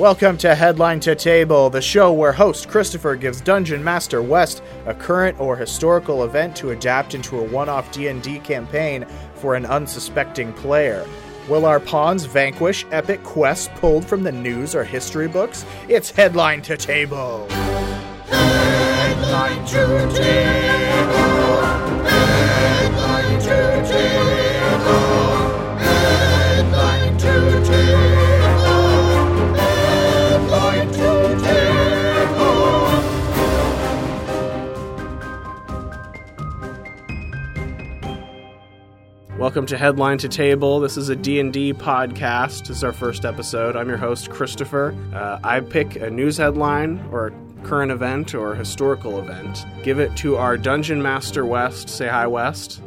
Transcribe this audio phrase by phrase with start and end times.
[0.00, 4.94] Welcome to Headline to Table, the show where host Christopher gives Dungeon Master West a
[4.94, 11.06] current or historical event to adapt into a one-off D&D campaign for an unsuspecting player.
[11.50, 15.66] Will our pawns vanquish epic quests pulled from the news or history books?
[15.86, 17.46] It's Headline to Table.
[18.30, 21.60] Headline to Table.
[22.06, 24.29] Headline to Table.
[39.40, 40.80] Welcome to Headline to Table.
[40.80, 42.66] This is a D&D podcast.
[42.66, 43.74] This is our first episode.
[43.74, 44.94] I'm your host, Christopher.
[45.14, 50.14] Uh, I pick a news headline or a current event or historical event, give it
[50.18, 51.88] to our Dungeon Master, West.
[51.88, 52.82] Say hi, West.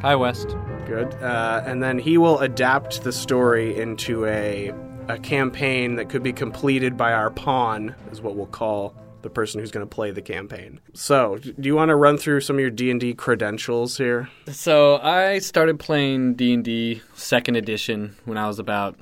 [0.00, 0.56] Hi, West.
[0.86, 1.12] Good.
[1.16, 4.72] Uh, and then he will adapt the story into a,
[5.08, 9.60] a campaign that could be completed by our pawn, is what we'll call the person
[9.60, 10.80] who's going to play the campaign.
[10.94, 14.28] So, do you want to run through some of your D&D credentials here?
[14.52, 18.98] So I started playing D and D Second Edition when I was about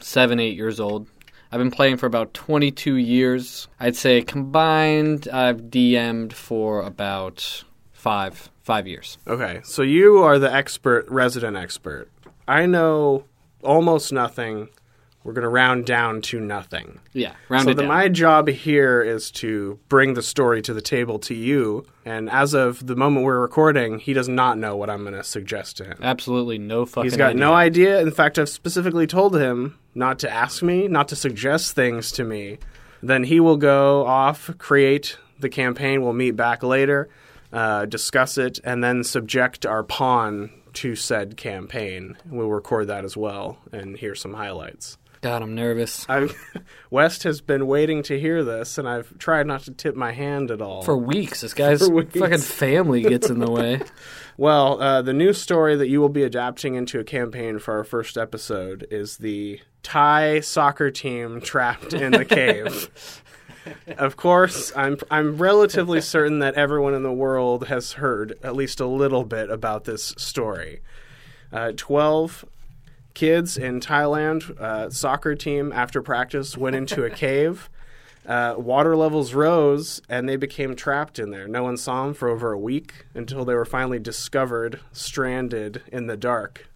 [0.00, 1.06] seven, eight years old.
[1.50, 3.68] I've been playing for about 22 years.
[3.78, 9.18] I'd say combined, I've DM'd for about five, five years.
[9.26, 12.10] Okay, so you are the expert, resident expert.
[12.48, 13.24] I know
[13.62, 14.68] almost nothing.
[15.24, 17.00] We're going to round down to nothing.
[17.14, 17.88] Yeah, round so it the, down.
[17.88, 21.86] my job here is to bring the story to the table to you.
[22.04, 25.24] And as of the moment we're recording, he does not know what I'm going to
[25.24, 25.98] suggest to him.
[26.02, 27.10] Absolutely no fucking.
[27.10, 27.40] He's got idea.
[27.40, 28.00] no idea.
[28.00, 32.24] In fact, I've specifically told him not to ask me, not to suggest things to
[32.24, 32.58] me.
[33.02, 36.02] Then he will go off, create the campaign.
[36.02, 37.08] We'll meet back later,
[37.50, 42.18] uh, discuss it, and then subject our pawn to said campaign.
[42.26, 44.98] We'll record that as well and hear some highlights.
[45.24, 46.04] God, I'm nervous.
[46.06, 46.36] I've,
[46.90, 50.50] West has been waiting to hear this, and I've tried not to tip my hand
[50.50, 50.82] at all.
[50.82, 52.14] For weeks, this guy's weeks.
[52.14, 53.80] fucking family gets in the way.
[54.36, 57.84] Well, uh, the new story that you will be adapting into a campaign for our
[57.84, 63.22] first episode is the Thai soccer team trapped in the cave.
[63.96, 68.80] of course, I'm I'm relatively certain that everyone in the world has heard at least
[68.80, 70.80] a little bit about this story.
[71.52, 72.44] Uh, Twelve
[73.14, 77.70] kids in Thailand, uh, soccer team after practice went into a cave.
[78.26, 81.46] Uh, water levels rose and they became trapped in there.
[81.46, 86.06] No one saw them for over a week until they were finally discovered stranded in
[86.06, 86.66] the dark.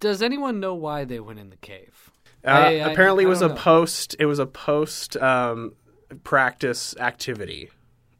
[0.00, 2.10] Does anyone know why they went in the cave?
[2.42, 3.54] Uh, I- I- apparently, I it was a know.
[3.56, 4.16] post.
[4.18, 5.74] It was a post um,
[6.24, 7.68] practice activity.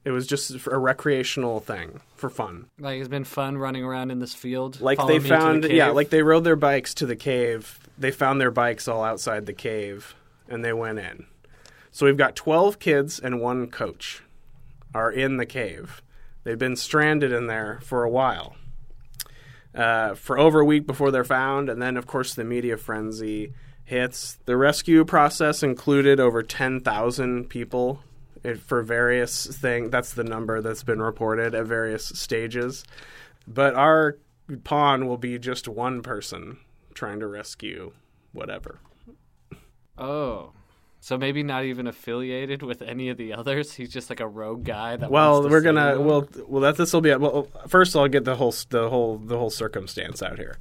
[0.05, 2.67] It was just a recreational thing for fun.
[2.79, 4.81] Like it's been fun running around in this field.
[4.81, 7.79] Like they to the found, yeah, like they rode their bikes to the cave.
[7.99, 10.15] They found their bikes all outside the cave,
[10.49, 11.27] and they went in.
[11.91, 14.23] So we've got twelve kids and one coach
[14.95, 16.01] are in the cave.
[16.45, 18.57] They've been stranded in there for a while,
[19.75, 23.53] uh, for over a week before they're found, and then of course the media frenzy
[23.85, 24.39] hits.
[24.47, 28.01] The rescue process included over ten thousand people
[28.45, 29.91] it, for various things.
[29.91, 32.85] That's the number that's been reported at various stages.
[33.47, 34.19] But our
[34.65, 36.59] pawn will be just one person
[36.95, 37.93] trying to rescue
[38.33, 38.79] whatever.
[39.97, 40.53] Oh.
[41.01, 43.75] So maybe not even affiliated with any of the others.
[43.75, 46.77] He's just like a rogue guy that Well, wants to we're gonna well well that
[46.77, 50.39] this will be well first I'll get the whole the whole the whole circumstance out
[50.39, 50.59] here.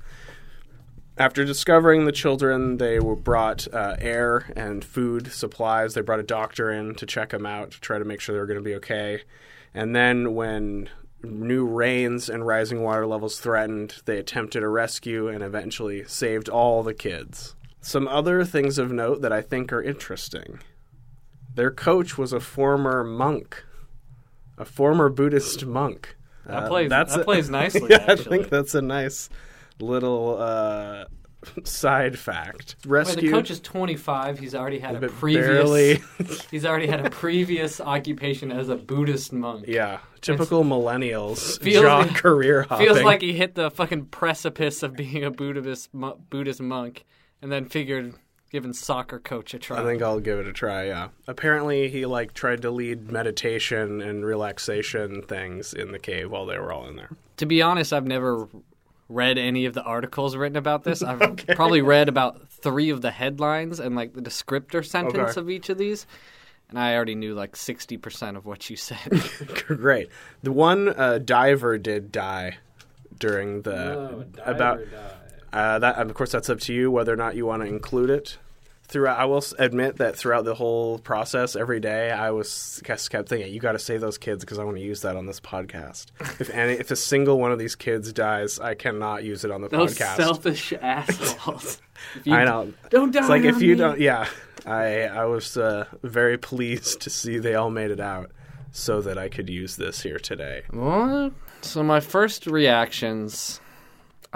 [1.20, 5.94] After discovering the children, they were brought uh, air and food supplies.
[5.96, 8.40] They brought a doctor in to check them out to try to make sure they
[8.40, 9.24] were going to be okay.
[9.74, 10.90] And then, when
[11.24, 16.84] new rains and rising water levels threatened, they attempted a rescue and eventually saved all
[16.84, 17.56] the kids.
[17.82, 20.60] Some other things of note that I think are interesting.
[21.56, 23.64] Their coach was a former monk,
[24.58, 26.16] a former Buddhist monk.
[26.46, 29.30] That Uh, plays- that a- plays nicely, yeah, I think that's a nice
[29.80, 31.06] little uh,
[31.64, 32.76] side fact.
[32.84, 33.30] Wait, Rescue.
[33.30, 34.40] the coach is 25.
[34.40, 35.46] He's already had a but previous.
[35.48, 36.02] barely.
[36.52, 39.66] He's already had a previous occupation as a Buddhist monk.
[39.68, 41.62] yeah, typical millennials.
[41.62, 42.86] Feels job like- career hopping.
[42.88, 47.06] Feels like he hit the fucking precipice of being a Buddhist mo- Buddhist monk,
[47.42, 48.14] and then figured
[48.50, 49.80] giving soccer coach a try.
[49.82, 50.86] I think I'll give it a try.
[50.86, 51.10] Yeah.
[51.28, 56.58] Apparently, he like tried to lead meditation and relaxation things in the cave while they
[56.58, 57.10] were all in there.
[57.36, 58.48] to be honest, I've never
[59.10, 61.02] read any of the articles written about this.
[61.02, 65.40] I've probably read about three of the headlines and like the descriptor sentence Okay.
[65.42, 66.06] of each of these.
[66.70, 69.24] And I already knew like 60% of what you said.
[69.68, 70.10] Great.
[70.44, 72.58] The one uh, diver did die
[73.18, 74.82] during the about
[75.54, 75.98] uh, that.
[75.98, 78.38] Of course, that's up to you whether or not you want to include it.
[78.88, 83.30] Throughout, I will admit that throughout the whole process, every day, I was just kept
[83.30, 85.40] thinking, "You got to save those kids because I want to use that on this
[85.40, 86.08] podcast."
[86.40, 89.62] if any, if a single one of these kids dies, I cannot use it on
[89.62, 90.18] the Those podcast.
[90.18, 91.82] selfish assholes.
[92.28, 92.74] I know.
[92.90, 93.20] Don't die.
[93.20, 93.76] It's like if you me.
[93.76, 94.28] don't, yeah.
[94.66, 98.32] I I was uh, very pleased to see they all made it out,
[98.72, 100.64] so that I could use this here today.
[100.72, 101.34] What?
[101.62, 103.60] So my first reactions.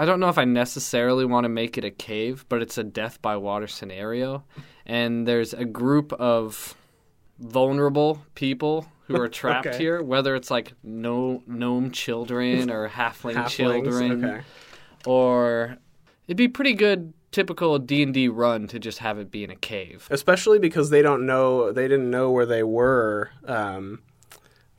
[0.02, 2.82] I don't know if I necessarily want to make it a cave, but it's a
[2.82, 4.42] death by water scenario,
[4.84, 6.74] and there's a group of
[7.38, 9.78] vulnerable people who are trapped Okay.
[9.78, 10.02] here.
[10.02, 14.40] Whether it's like no gnome children or halfling Halflings, children, okay.
[15.06, 15.78] or
[16.26, 19.50] it'd be pretty good typical D and D run to just have it be in
[19.52, 20.08] a cave.
[20.10, 24.00] especially because they don't know they didn't know where they were um,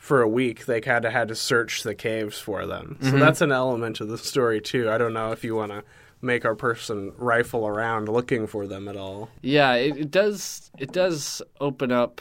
[0.03, 2.97] for a week they kind of had to search the caves for them.
[2.99, 3.19] So mm-hmm.
[3.19, 4.91] that's an element of the story too.
[4.91, 5.81] I don't know if you want to
[6.21, 9.29] make our person rifle around looking for them at all.
[9.41, 10.69] Yeah, it, it does.
[10.77, 12.19] It does open up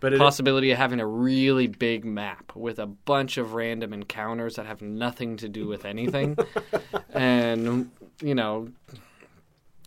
[0.00, 4.56] but it, possibility of having a really big map with a bunch of random encounters
[4.56, 6.36] that have nothing to do with anything.
[7.14, 7.90] And
[8.20, 8.68] you know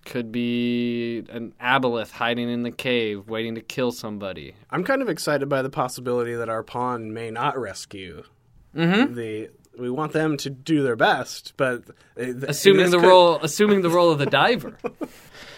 [0.07, 4.55] could be an aboleth hiding in the cave waiting to kill somebody.
[4.71, 8.23] I'm kind of excited by the possibility that our pawn may not rescue
[8.75, 9.13] mm-hmm.
[9.13, 11.83] the we want them to do their best but
[12.19, 14.77] uh, assuming the could- role assuming the role of the diver.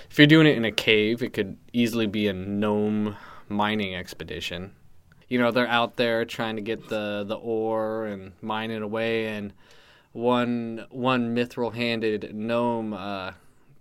[0.09, 3.15] If you're doing it in a cave it could easily be a gnome
[3.47, 4.73] mining expedition.
[5.27, 9.27] You know they're out there trying to get the the ore and mine it away
[9.27, 9.53] and
[10.11, 13.33] one one mithril handed gnome uh,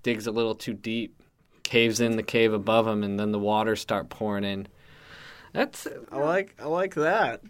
[0.08, 1.20] digs a little too deep
[1.62, 4.66] caves in the cave above him and then the water start pouring in
[5.52, 7.40] that's i like i like that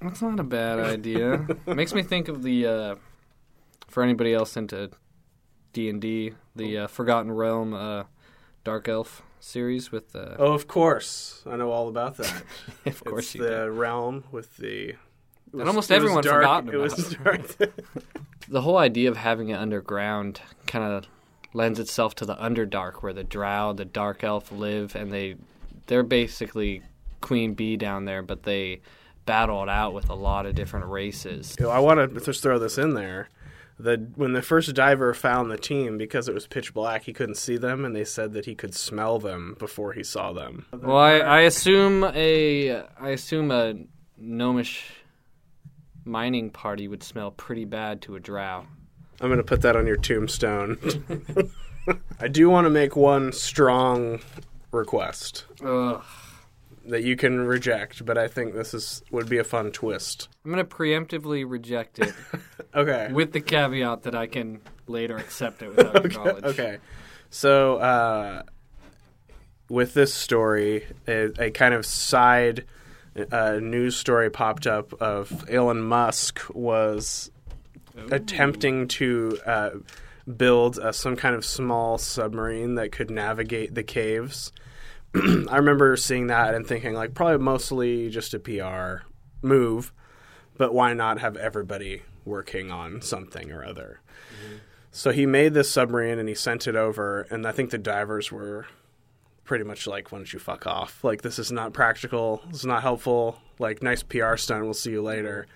[0.00, 1.46] that's not a bad idea.
[1.66, 2.94] Makes me think of the uh,
[3.88, 4.90] for anybody else into
[5.72, 8.04] D and D, the uh, Forgotten Realm uh,
[8.64, 12.42] Dark Elf series with uh, oh of course i know all about that
[12.86, 13.70] of course it's you the do.
[13.70, 14.94] realm with the.
[15.52, 17.58] was- almost was everyone's dark- forgotten It was about.
[17.58, 17.72] dark.
[18.50, 21.06] The whole idea of having it underground kind of
[21.52, 25.36] lends itself to the Underdark, where the Drow, the Dark Elf live, and they
[25.86, 26.82] they're basically
[27.20, 28.80] Queen Bee down there, but they
[29.24, 31.56] battle it out with a lot of different races.
[31.60, 33.28] I want to just throw this in there.
[33.78, 37.36] The when the first diver found the team because it was pitch black, he couldn't
[37.36, 40.66] see them, and they said that he could smell them before he saw them.
[40.72, 43.74] Well, I, I assume a I assume a
[44.16, 44.90] gnomish
[46.04, 48.66] mining party would smell pretty bad to a drow.
[49.20, 50.78] I'm going to put that on your tombstone.
[52.20, 54.20] I do want to make one strong
[54.70, 56.02] request Ugh.
[56.86, 60.28] that you can reject, but I think this is would be a fun twist.
[60.44, 62.12] I'm gonna preemptively reject it
[62.74, 63.08] Okay.
[63.12, 66.44] with the caveat that I can later accept it without your knowledge.
[66.44, 66.78] Okay.
[67.30, 68.42] So, uh,
[69.70, 72.64] with this story, a, a kind of side
[73.32, 77.30] uh, news story popped up of Elon Musk was
[78.10, 79.70] attempting to uh,
[80.36, 84.52] build uh, some kind of small submarine that could navigate the caves.
[85.14, 89.06] I remember seeing that and thinking, like, probably mostly just a PR
[89.42, 89.92] move,
[90.56, 94.00] but why not have everybody working on something or other?
[94.90, 98.32] So he made this submarine and he sent it over, and I think the divers
[98.32, 98.66] were
[99.44, 101.02] pretty much like, "Why don't you fuck off?
[101.04, 102.42] Like this is not practical.
[102.48, 103.40] This is not helpful.
[103.58, 104.64] Like nice PR stunt.
[104.64, 105.46] We'll see you later."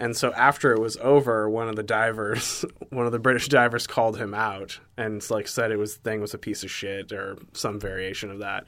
[0.00, 3.86] And so after it was over, one of the divers, one of the British divers,
[3.86, 7.36] called him out and like said it was thing was a piece of shit or
[7.52, 8.64] some variation of that.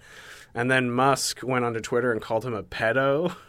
[0.54, 3.34] And then Musk went onto Twitter and called him a pedo.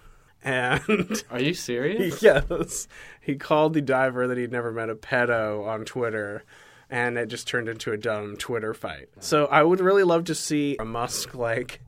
[0.45, 2.21] And Are you serious?
[2.21, 2.89] yes,
[3.21, 6.43] he called the diver that he'd never met a pedo on Twitter,
[6.89, 9.07] and it just turned into a dumb Twitter fight.
[9.21, 11.79] So I would really love to see a Musk-like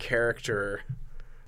[0.00, 0.82] character.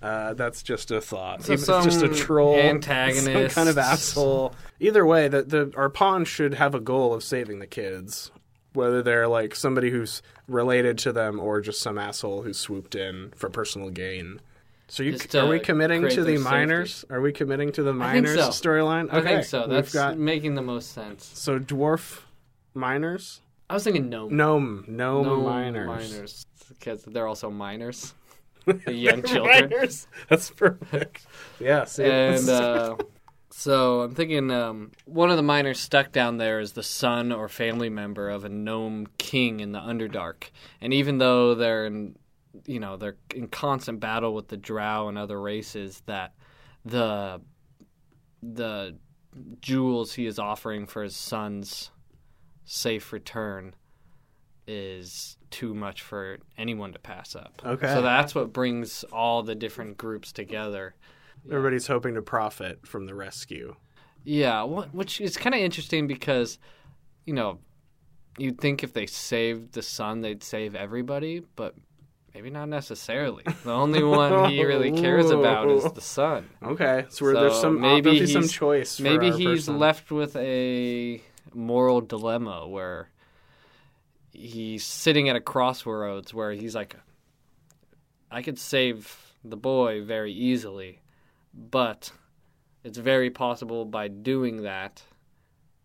[0.03, 1.45] Uh, that's just a thought.
[1.45, 3.25] So it's just a troll, antagonist.
[3.55, 4.55] some kind of asshole.
[4.81, 8.33] Either way, the, the our pawn should have a goal of saving the kids,
[8.73, 13.33] whether they're like somebody who's related to them or just some asshole who swooped in
[13.37, 14.41] for personal gain.
[14.89, 17.05] So you, are we committing to the miners?
[17.09, 18.49] Are we committing to the miners so.
[18.51, 19.09] storyline?
[19.11, 19.67] I think Okay, so.
[19.67, 21.31] That's got making the most sense.
[21.33, 22.23] so dwarf
[22.75, 23.41] miners,
[23.71, 24.37] I was thinking gnome.
[24.37, 25.87] gnome, gnome, Gnome miners.
[25.87, 26.47] miners.
[26.69, 28.13] Because they're also minors.
[28.65, 29.71] The young children.
[29.71, 30.07] miners.
[30.29, 31.27] That's perfect.
[31.59, 32.97] Yeah, see, and uh,
[33.51, 37.49] so I'm thinking um, one of the miners stuck down there is the son or
[37.49, 40.51] family member of a gnome king in the Underdark,
[40.81, 42.17] and even though they're in,
[42.67, 46.35] you know, they're in constant battle with the Drow and other races, that
[46.85, 47.41] the
[48.43, 48.97] the
[49.61, 51.91] jewels he is offering for his son's
[52.65, 53.75] safe return
[54.67, 57.63] is too much for anyone to pass up.
[57.65, 57.87] Okay.
[57.87, 60.95] So that's what brings all the different groups together.
[61.47, 63.77] Everybody's hoping to profit from the rescue.
[64.25, 66.59] Yeah, which is kind of interesting because,
[67.27, 67.59] you know,
[68.39, 71.75] you'd think if they saved the son, they'd save everybody, but
[72.35, 73.45] maybe not necessarily.
[73.65, 76.49] The only one he really cares about is the son.
[76.63, 78.97] Okay, so, where there's some uh, maybe maybe some choice.
[78.97, 79.79] For Maybe he's person.
[79.79, 81.21] left with a
[81.53, 83.11] moral dilemma where
[84.33, 86.97] he's sitting at a crossroads where he's like,
[88.31, 91.01] I could save the boy very easily,
[91.55, 92.13] but
[92.85, 95.03] it's very possible by doing that,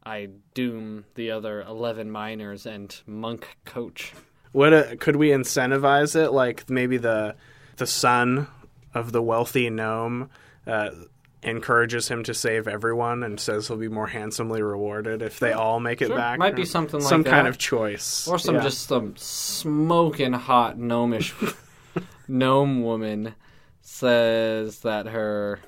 [0.05, 4.13] I doom the other 11 miners and monk coach.
[4.53, 6.31] What uh, could we incentivize it?
[6.31, 7.35] Like maybe the
[7.75, 8.47] the son
[8.93, 10.29] of the wealthy gnome
[10.65, 10.89] uh,
[11.47, 15.79] encourages him to save everyone and says he'll be more handsomely rewarded if they all
[15.79, 16.37] make it Sure, back.
[16.39, 18.61] might be something like some kind of choice, Or some Yeah.
[18.61, 21.33] just some smoking hot gnomish
[22.27, 23.35] gnome woman
[23.81, 25.59] says that her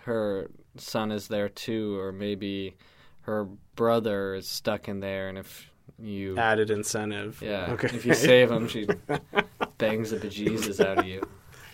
[0.00, 2.76] her son is there too, or maybe
[3.22, 7.40] her brother is stuck in there, and if you added incentive.
[7.40, 7.88] yeah, Okay.
[7.94, 8.86] if you save him, she
[9.78, 11.22] bangs the bejesus out of you.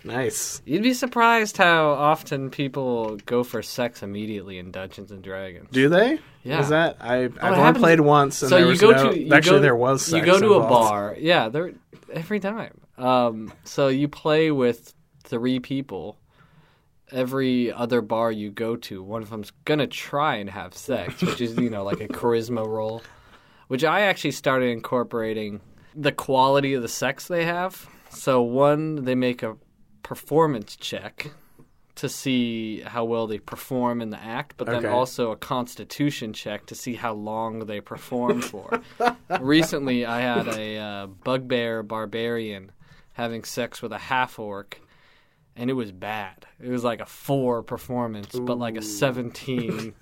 [0.08, 0.60] Nice.
[0.64, 5.68] You'd be surprised how often people go for sex immediately in Dungeons and Dragons.
[5.70, 6.18] Do they?
[6.42, 6.60] Yeah.
[6.60, 7.24] Is that I?
[7.24, 9.58] I've only happens- played once, and so there you was go no, to you actually
[9.58, 10.04] go, there was.
[10.04, 10.70] Sex you go to a involved.
[10.70, 11.72] bar yeah there
[12.12, 16.16] every time um, so you play with three people
[17.10, 21.40] every other bar you go to one of them's gonna try and have sex which
[21.40, 23.02] is you know like a charisma roll
[23.68, 25.60] which i actually started incorporating
[25.94, 29.56] the quality of the sex they have so one they make a
[30.02, 31.30] performance check
[31.96, 34.88] to see how well they perform in the act, but then Okay.
[34.88, 38.80] also a constitution check to see how long they perform for.
[39.40, 42.70] Recently, I had a uh, bugbear barbarian
[43.14, 44.80] having sex with a half orc,
[45.56, 46.46] and it was bad.
[46.60, 49.92] It was like a four performance, but like a 17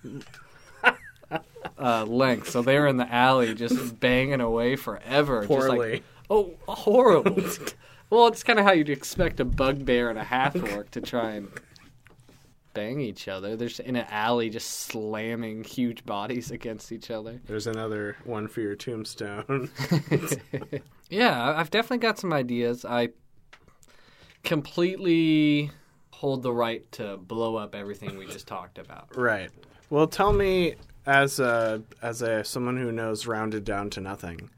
[1.78, 2.50] uh, length.
[2.50, 5.46] So they were in the alley just banging away forever.
[5.46, 6.02] Just like, Poorly.
[6.28, 7.42] oh, horrible.
[8.10, 11.32] well, it's kind of how you'd expect a bugbear and a half orc to try
[11.32, 11.48] and
[12.74, 13.56] bang each other.
[13.56, 17.40] They're just in an alley just slamming huge bodies against each other.
[17.46, 19.70] There's another one for your tombstone.
[21.08, 22.84] Yeah, I've definitely got some ideas.
[22.84, 23.10] I
[24.42, 25.70] completely
[26.10, 29.16] hold the right to blow up everything we just talked about.
[29.16, 29.50] right.
[29.88, 30.74] Well, tell me,
[31.06, 34.50] as a as a someone who knows rounded down to nothing,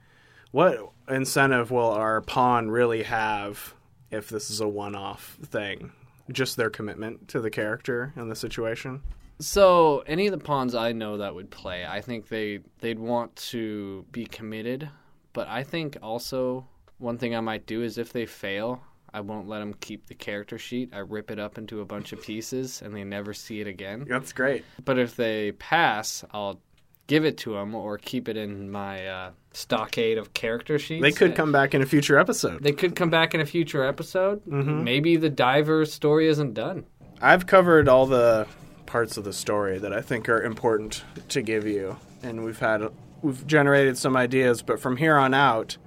[0.53, 3.75] what incentive will our pawn really have
[4.11, 5.93] if this is a one-off thing?
[6.31, 9.03] Just their commitment to the character and the situation.
[9.41, 13.37] So, any of the pawns I know that would play, I think they they'd want
[13.37, 14.91] to be committed,
[15.33, 16.67] but I think also
[16.99, 18.83] one thing I might do is if they fail,
[19.15, 20.91] I won't let them keep the character sheet.
[20.93, 24.05] I rip it up into a bunch of pieces and they never see it again.
[24.09, 24.65] That's great.
[24.85, 26.61] But if they pass, I'll
[27.09, 31.03] give it to him or keep it in my uh, stockade of character sheets.
[31.03, 32.63] They could come back in a future episode.
[32.63, 34.47] They could come back in a future episode.
[34.47, 36.87] Maybe the diver story isn't done.
[37.21, 38.47] I've covered all the
[38.87, 42.89] parts of the story that I think are important to give you, and we've had
[43.23, 44.63] we've generated some ideas.
[44.63, 45.79] But from here on out,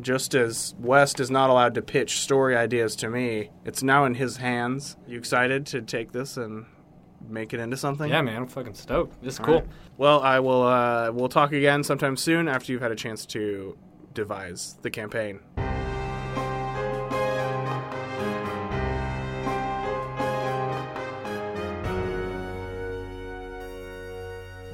[0.00, 4.14] just as West is not allowed to pitch story ideas to me, it's now in
[4.14, 4.96] his hands.
[5.08, 6.66] You excited to take this and
[7.28, 8.08] make it into something?
[8.10, 9.22] Yeah, man, I'm fucking stoked.
[9.22, 9.54] This is All cool.
[9.56, 9.66] right.
[9.96, 10.62] Well, I will.
[10.62, 13.76] Uh, we'll talk again sometime soon after you've had a chance to
[14.14, 15.40] devise the campaign.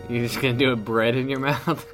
[0.09, 1.87] You're just gonna do a bread in your mouth?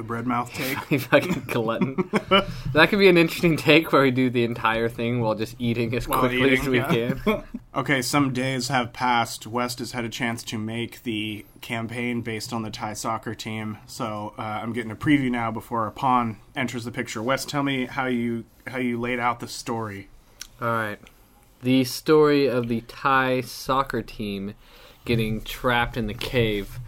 [0.00, 0.78] The bread mouth take.
[1.02, 2.08] fucking glutton.
[2.72, 5.94] that could be an interesting take where we do the entire thing while just eating
[5.94, 7.12] as While quickly as we yeah.
[7.22, 7.44] can.
[7.74, 9.46] Okay, some days have passed.
[9.46, 13.76] West has had a chance to make the campaign based on the Thai soccer team.
[13.86, 17.22] So uh, I'm getting a preview now before our pawn enters the picture.
[17.22, 20.08] West, tell me how you how you laid out the story.
[20.62, 20.98] All right.
[21.62, 24.54] The story of the Thai soccer team
[25.04, 26.80] getting trapped in the cave.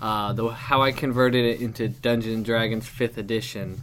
[0.00, 3.80] Uh, the, how I converted it into Dungeons and Dragons 5th edition.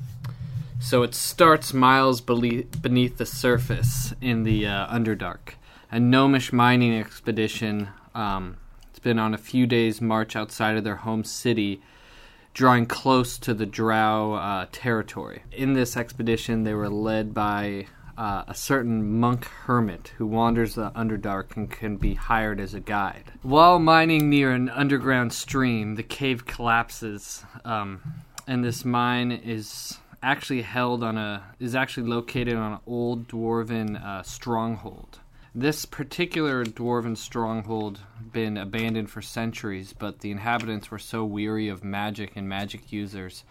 [0.79, 5.55] So it starts miles beneath the surface in the uh, Underdark.
[5.91, 7.89] A gnomish mining expedition.
[8.13, 8.57] Um,
[8.89, 11.81] it's been on a few days' march outside of their home city
[12.53, 15.43] drawing close to the Drow uh, territory.
[15.51, 20.91] In this expedition, they were led by uh, a certain monk hermit who wanders the
[20.91, 23.31] Underdark and can be hired as a guide.
[23.41, 28.01] While mining near an underground stream, the cave collapses, um,
[28.47, 34.01] and this mine is actually held on a is actually located on an old dwarven
[34.01, 35.19] uh, stronghold.
[35.55, 37.99] This particular dwarven stronghold
[38.31, 43.43] been abandoned for centuries, but the inhabitants were so weary of magic and magic users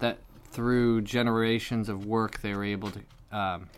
[0.00, 0.18] that
[0.50, 3.00] through generations of work they were able to
[3.36, 3.68] um,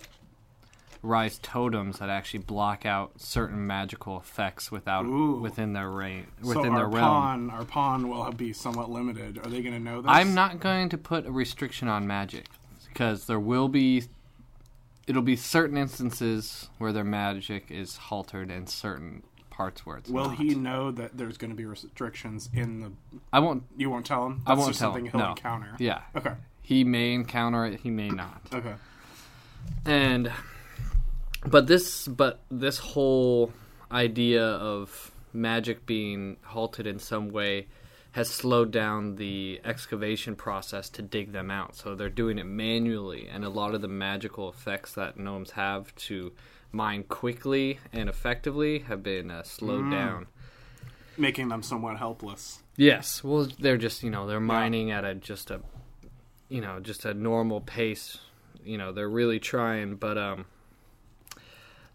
[1.03, 5.39] rise totems that actually block out certain magical effects without Ooh.
[5.41, 7.05] within their range so within our their realm.
[7.07, 9.39] pawn, our pawn will be somewhat limited.
[9.39, 10.11] Are they going to know this?
[10.11, 12.47] I'm not going to put a restriction on magic
[12.89, 14.05] because there will be
[15.07, 20.29] it'll be certain instances where their magic is haltered and certain parts where it's Will
[20.29, 20.37] not.
[20.39, 22.93] he know that there's going to be restrictions in the?
[23.33, 24.43] I won't You won't tell him.
[24.47, 25.31] I won't just tell something him, he'll no.
[25.31, 25.75] encounter.
[25.79, 26.03] yeah.
[26.17, 26.35] Okay.
[26.61, 28.43] He may encounter it, he may not.
[28.53, 28.75] Okay.
[29.87, 30.31] and
[31.47, 33.53] but this but this whole
[33.91, 37.67] idea of magic being halted in some way
[38.13, 43.29] has slowed down the excavation process to dig them out so they're doing it manually
[43.29, 46.33] and a lot of the magical effects that gnomes have to
[46.73, 50.27] mine quickly and effectively have been uh, slowed down
[51.19, 52.63] Making them somewhat helpless.
[52.77, 55.61] Yes, well, they're just you know they're mining at a just a,
[56.49, 58.19] you know, just a normal pace.
[58.65, 60.47] You know, they're really trying, but um.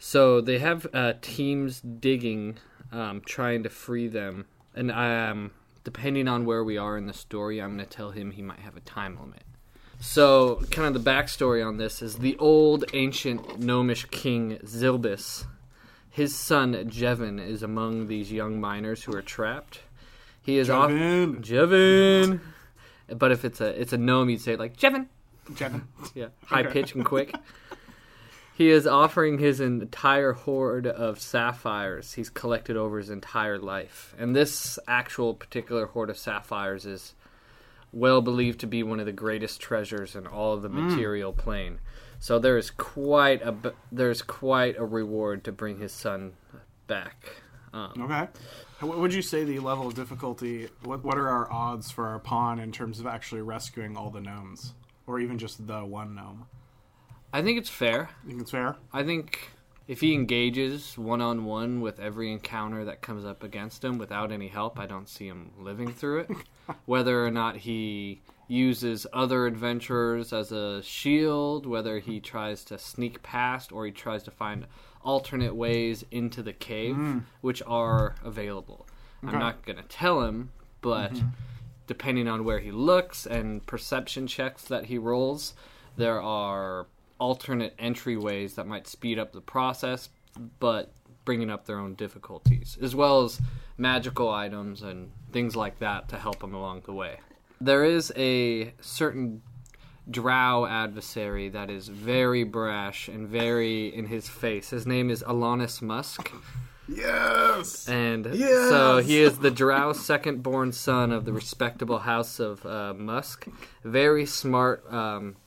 [0.05, 2.57] So they have uh, teams digging,
[2.91, 5.51] um, trying to free them, and um,
[5.86, 8.60] depending on where we are in the story, I'm going to tell him he might
[8.60, 9.43] have a time limit.
[10.01, 15.45] So, kind of the backstory on this is the old ancient gnomish king Zilbis.
[16.10, 19.79] His son Jevin is among these young miners who are trapped.
[20.41, 21.41] He is off Jevin.
[21.41, 22.41] Jevin.
[23.07, 25.07] But if it's a it's a gnome, you'd say it like Jevin.
[25.51, 25.83] Jevin.
[26.13, 27.33] Yeah, high pitch and quick.
[28.55, 34.13] He is offering his entire hoard of sapphires he's collected over his entire life.
[34.17, 37.15] And this actual particular hoard of sapphires is
[37.91, 41.79] well believed to be one of the greatest treasures in all of the material plane.
[42.19, 46.33] So there is quite a there's quite a reward to bring his son
[46.88, 47.38] back.
[47.74, 48.27] Um, Okay.
[48.81, 50.70] What would you say the level of difficulty?
[50.83, 54.22] What What are our odds for our pawn in terms of actually rescuing all the
[54.22, 54.74] gnomes,
[55.07, 56.46] or even just the one gnome?
[57.33, 58.09] I think it's fair.
[58.24, 58.75] I think it's fair?
[58.93, 59.50] I think
[59.87, 64.31] if he engages one on one with every encounter that comes up against him without
[64.31, 66.31] any help, I don't see him living through it.
[66.85, 73.24] whether or not he uses other adventurers as a shield, whether he tries to sneak
[73.24, 74.67] past or he tries to find
[75.03, 77.24] alternate ways into the cave, mm.
[77.41, 78.87] which are available.
[79.24, 79.33] Okay.
[79.33, 81.29] I'm not going to tell him, but mm-hmm.
[81.87, 85.55] depending on where he looks and perception checks that he rolls,
[85.98, 86.87] there are
[87.24, 90.09] alternate entryways that might speed up the process,
[90.59, 90.92] but
[91.24, 93.40] bringing up their own difficulties, as well as
[93.77, 97.16] magical items and things like that to help them along the way.
[97.62, 99.42] There is a certain
[100.12, 104.72] drow adversary that is very brash and very in his face.
[104.72, 106.29] His name is Alanis Musk.
[106.90, 107.88] Yes.
[107.88, 112.94] And so he is the drow second born son of the respectable house of uh,
[112.94, 113.48] Musk.
[113.86, 115.38] Very smart, um,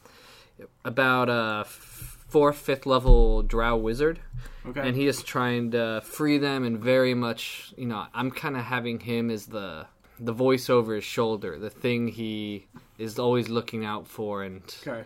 [0.84, 4.20] about a fourth, fifth level Drow wizard.
[4.66, 4.80] Okay.
[4.80, 8.64] And he is trying to free them and very much, you know, I'm kind of
[8.64, 9.86] having him as the
[10.18, 12.66] the voice over his shoulder, the thing he
[12.98, 15.04] is always looking out for and okay.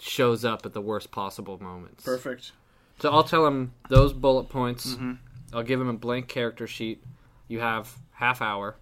[0.00, 2.04] shows up at the worst possible moments.
[2.04, 2.52] Perfect.
[3.00, 4.94] So I'll tell him those bullet points.
[4.94, 5.12] Mm-hmm.
[5.52, 7.02] I'll give him a blank character sheet.
[7.46, 8.76] You have half hour.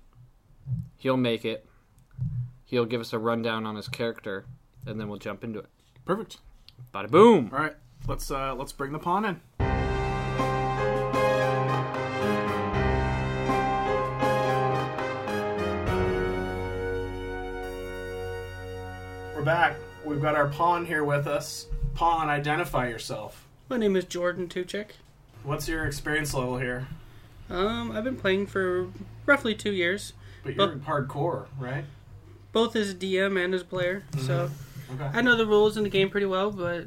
[0.98, 1.66] He'll make it.
[2.64, 4.44] He'll give us a rundown on his character,
[4.86, 5.68] and then we'll jump into it.
[6.04, 6.38] Perfect.
[6.94, 7.50] Bada boom!
[7.52, 7.74] All right.
[8.06, 9.40] Let's uh let's bring the pawn in.
[19.34, 19.76] We're back.
[20.04, 21.66] We've got our pawn here with us.
[21.94, 23.46] Pawn, identify yourself.
[23.68, 24.88] My name is Jordan Tuchek.
[25.44, 26.88] What's your experience level here?
[27.48, 28.88] Um, I've been playing for
[29.26, 30.12] roughly two years,
[30.44, 31.84] But you're hardcore, right?
[32.52, 34.02] both as DM and as player.
[34.18, 34.50] So
[34.94, 35.10] Okay.
[35.12, 36.86] I know the rules in the game pretty well, but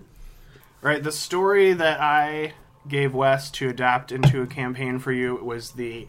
[0.82, 1.02] Right.
[1.02, 2.54] The story that I
[2.88, 6.08] gave Wes to adapt into a campaign for you was the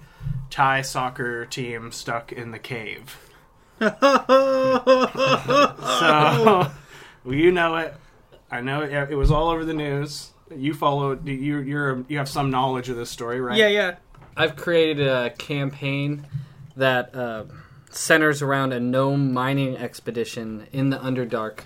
[0.50, 3.18] Thai soccer team stuck in the cave.
[3.80, 3.90] so
[7.26, 7.94] you know it.
[8.50, 10.30] I know it, it was all over the news.
[10.54, 11.26] You followed.
[11.26, 13.56] You you're you have some knowledge of this story, right?
[13.56, 13.96] yeah, yeah.
[14.36, 16.26] I've created a campaign
[16.76, 17.44] that uh,
[17.90, 21.60] centers around a gnome mining expedition in the Underdark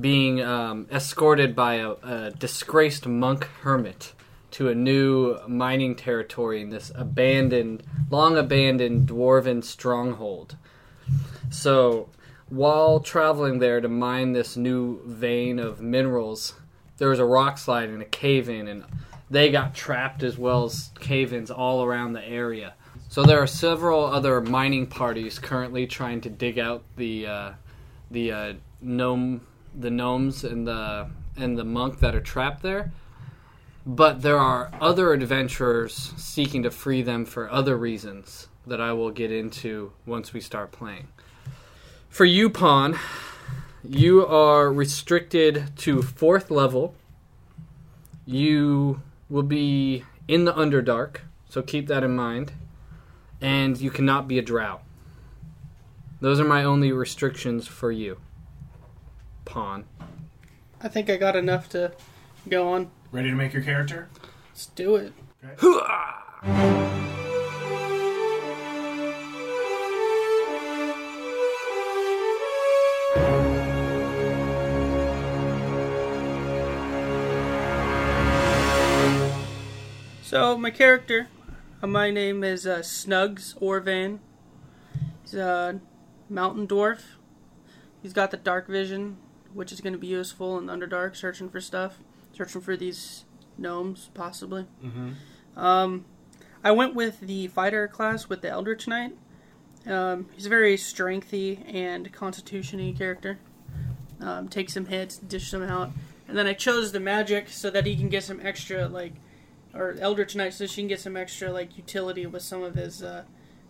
[0.00, 4.12] being um, escorted by a, a disgraced monk hermit
[4.52, 10.56] to a new mining territory in this abandoned, long abandoned dwarven stronghold.
[11.50, 12.08] So
[12.48, 16.54] while traveling there to mine this new vein of minerals,
[16.98, 18.84] there was a rock slide and a cave in, and
[19.30, 22.74] they got trapped as well as cave ins all around the area.
[23.08, 27.52] So there are several other mining parties currently trying to dig out the uh,
[28.10, 29.46] the uh, gnome,
[29.78, 32.92] the gnomes and the and the monk that are trapped there.
[33.86, 39.10] But there are other adventurers seeking to free them for other reasons that I will
[39.10, 41.08] get into once we start playing.
[42.08, 42.98] For you, Pawn,
[43.82, 46.94] you are restricted to fourth level.
[48.26, 52.52] You will be in the Underdark, so keep that in mind.
[53.40, 54.80] And you cannot be a drow.
[56.20, 58.18] Those are my only restrictions for you,
[59.44, 59.84] Pawn.
[60.80, 61.92] I think I got enough to
[62.48, 62.90] go on.
[63.12, 64.08] Ready to make your character?
[64.50, 65.12] Let's do it.
[80.22, 81.26] So my character,
[81.82, 84.20] uh, my name is uh, Snugs Orvan.
[85.22, 85.80] He's a
[86.28, 87.00] mountain dwarf.
[88.00, 89.16] He's got the dark vision,
[89.54, 91.98] which is going to be useful in the Underdark, searching for stuff,
[92.32, 93.24] searching for these
[93.58, 94.66] gnomes, possibly.
[95.56, 96.04] Um,
[96.62, 99.16] I went with the fighter class with the Eldritch Knight.
[99.86, 103.38] Um, he's a very strengthy and constitution-y character.
[104.20, 105.90] Um, take some hits, dish them out,
[106.28, 109.14] and then I chose the magic so that he can get some extra like,
[109.74, 113.02] or Eldritch Knight so she can get some extra like utility with some of his
[113.02, 113.24] uh,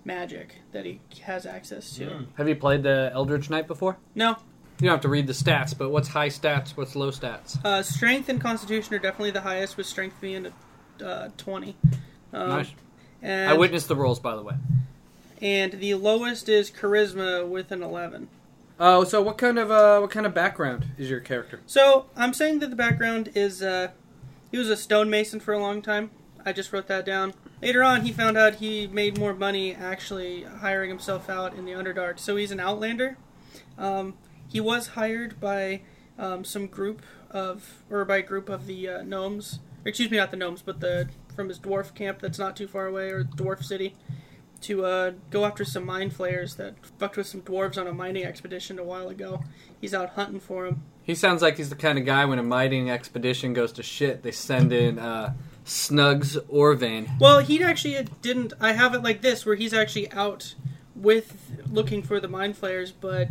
[0.04, 2.26] magic that he has access to.
[2.34, 3.98] Have you played the Eldritch Knight before?
[4.16, 4.36] No,
[4.80, 6.70] You don't have to read the stats, but what's high stats?
[6.70, 7.62] What's low stats?
[7.64, 10.46] uh, strength and constitution are definitely the highest, with strength being
[11.00, 11.76] a uh, twenty.
[12.32, 12.70] Um, nice.
[13.22, 14.54] And, I witnessed the rolls, by the way.
[15.42, 18.28] and the lowest is charisma with an eleven.
[18.78, 21.60] Oh, so what kind of uh, what kind of background is your character?
[21.66, 23.88] So I'm saying that the background is uh,
[24.50, 26.10] he was a stonemason for a long time.
[26.46, 27.34] I just wrote that down.
[27.60, 31.72] Later on, he found out he made more money actually hiring himself out in the
[31.72, 32.18] Underdark.
[32.18, 33.18] So he's an outlander.
[33.76, 34.14] Um,
[34.50, 35.82] he was hired by
[36.18, 39.60] um, some group of, or by a group of the uh, gnomes.
[39.84, 42.66] Or excuse me, not the gnomes, but the from his dwarf camp that's not too
[42.66, 43.94] far away, or dwarf city,
[44.62, 48.24] to uh, go after some mind flayers that fucked with some dwarves on a mining
[48.24, 49.42] expedition a while ago.
[49.80, 50.82] He's out hunting for them.
[51.02, 54.22] He sounds like he's the kind of guy when a mining expedition goes to shit,
[54.22, 55.34] they send in uh,
[55.64, 57.18] Snugs Orvan.
[57.18, 58.52] Well, he actually didn't.
[58.60, 60.54] I have it like this, where he's actually out
[60.94, 63.28] with looking for the mind flayers, but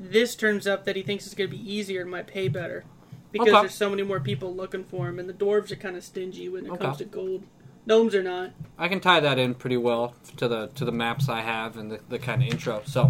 [0.00, 2.84] this turns up that he thinks it's going to be easier and might pay better
[3.32, 3.60] because Okay.
[3.62, 6.48] there's so many more people looking for him, and the dwarves are kind of stingy
[6.48, 6.84] when it Okay.
[6.84, 7.42] comes to gold.
[7.84, 8.52] Gnomes are not.
[8.78, 11.90] I can tie that in pretty well to the to the maps I have and
[11.90, 12.82] the, the kind of intro.
[12.84, 13.08] So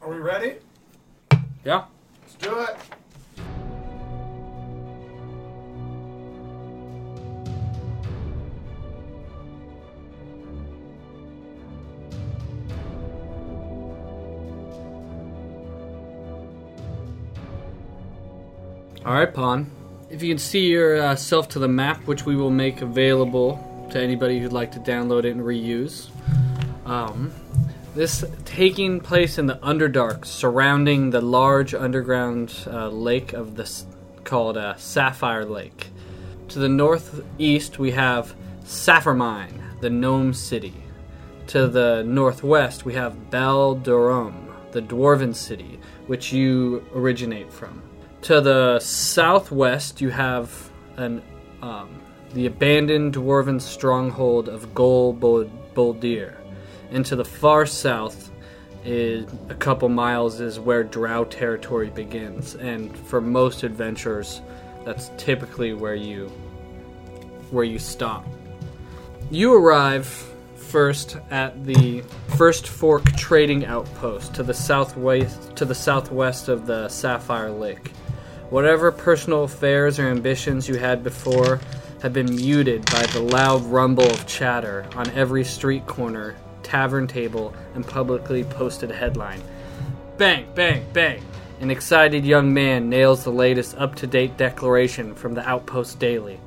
[0.00, 0.56] Are we ready?
[1.64, 1.84] yeah,
[2.22, 2.76] Let's do it.
[19.04, 19.70] All right, Pawn.
[20.08, 24.38] If you can see yourself to the map, which we will make available to anybody
[24.38, 26.08] who'd like to download it and reuse.
[26.86, 27.30] Um,
[27.94, 33.84] this taking place in the Underdark, surrounding the large underground uh, lake of this
[34.24, 35.88] called uh, Sapphire Lake.
[36.48, 40.82] To the northeast, we have Sapphire Mine, the Gnome City.
[41.48, 47.82] To the northwest, we have Bel Durum, the Dwarven City, which you originate from.
[48.24, 51.22] To the southwest, you have an
[51.62, 52.00] um,
[52.32, 56.34] the abandoned dwarven stronghold of Gol Bo- Boldir.
[56.90, 58.30] And to the far south,
[58.84, 64.42] is a couple miles is where Drow territory begins, and for most adventurers,
[64.84, 66.28] that's typically where you
[67.50, 68.26] where you stop.
[69.30, 70.06] You arrive
[70.56, 72.02] first at the
[72.36, 77.92] First Fork Trading Outpost to the southwest to the southwest of the Sapphire Lake.
[78.50, 81.60] Whatever personal affairs or ambitions you had before
[82.02, 87.54] have been muted by the loud rumble of chatter on every street corner, tavern table,
[87.74, 89.40] and publicly posted headline.
[90.18, 91.22] Bang, bang, bang!
[91.60, 96.38] An excited young man nails the latest up to date declaration from the Outpost Daily.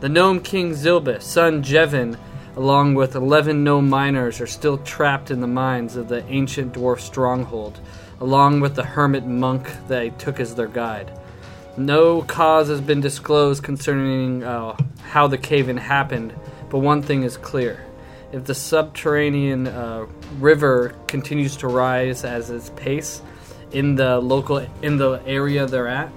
[0.00, 2.18] The Gnome King Zilbus, son Jevin,
[2.56, 7.00] along with 11 gnome miners, are still trapped in the mines of the ancient dwarf
[7.00, 7.80] stronghold,
[8.20, 11.10] along with the hermit monk they took as their guide.
[11.76, 16.34] No cause has been disclosed concerning uh, how the cave in happened,
[16.70, 17.84] but one thing is clear.
[18.32, 20.06] If the subterranean uh,
[20.38, 23.22] river continues to rise as its pace,
[23.72, 26.10] in the local in the area they're at.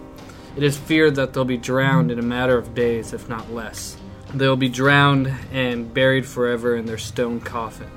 [0.55, 3.97] It is feared that they'll be drowned in a matter of days, if not less.
[4.33, 7.89] They'll be drowned and buried forever in their stone coffin.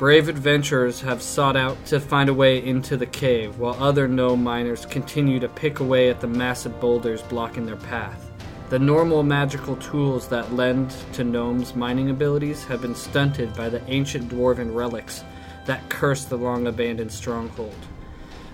[0.00, 4.42] Brave adventurers have sought out to find a way into the cave, while other gnome
[4.42, 8.30] miners continue to pick away at the massive boulders blocking their path.
[8.70, 13.86] The normal magical tools that lend to gnomes' mining abilities have been stunted by the
[13.90, 15.22] ancient dwarven relics
[15.66, 17.76] that curse the long abandoned stronghold.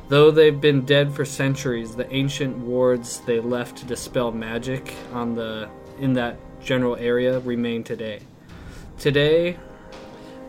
[0.09, 5.37] Though they've been dead for centuries, the ancient wards they left to dispel magic on
[5.37, 5.69] the
[6.01, 8.23] in that general area remain today.
[8.99, 9.59] Today,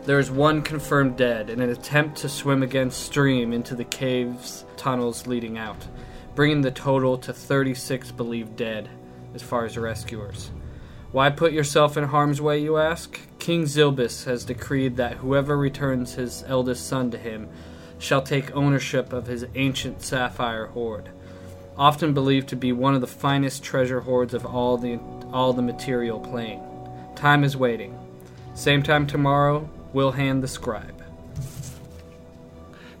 [0.08, 4.64] there is one confirmed dead in an attempt to swim against stream into the cave's
[4.78, 5.86] tunnels leading out,
[6.34, 8.88] bringing the total to 36 believed dead
[9.34, 10.50] as far as rescuers.
[11.12, 13.20] Why put yourself in harm's way, you ask?
[13.38, 17.46] King Zilbis has decreed that whoever returns his eldest son to him
[17.98, 21.10] shall take ownership of his ancient sapphire hoard,
[21.76, 24.98] often believed to be one of the finest treasure hoards of all the
[25.34, 26.62] all the material plane.
[27.14, 27.94] Time is waiting.
[28.54, 31.02] Same time tomorrow, we'll hand the scribe.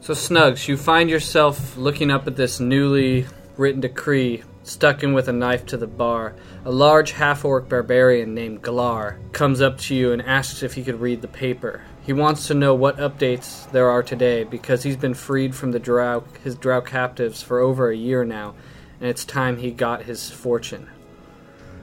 [0.00, 5.28] So Snugs, you find yourself looking up at this newly written decree stuck in with
[5.28, 6.34] a knife to the bar.
[6.64, 10.84] A large half orc barbarian named Galar comes up to you and asks if he
[10.84, 11.82] could read the paper.
[12.02, 15.78] He wants to know what updates there are today because he's been freed from the
[15.78, 18.54] drow, his drow captives for over a year now,
[19.00, 20.88] and it's time he got his fortune.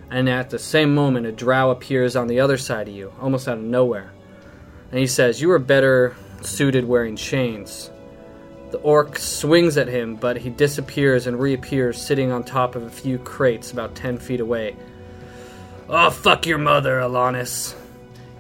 [0.10, 3.48] And at the same moment, a drow appears on the other side of you, almost
[3.48, 4.12] out of nowhere.
[4.96, 7.92] And he says, You are better suited wearing chains.
[8.72, 12.90] The orc swings at him, but he disappears and reappears sitting on top of a
[12.90, 14.78] few crates about 10 feet away.
[15.90, 17.76] Oh, fuck your mother, Alanis.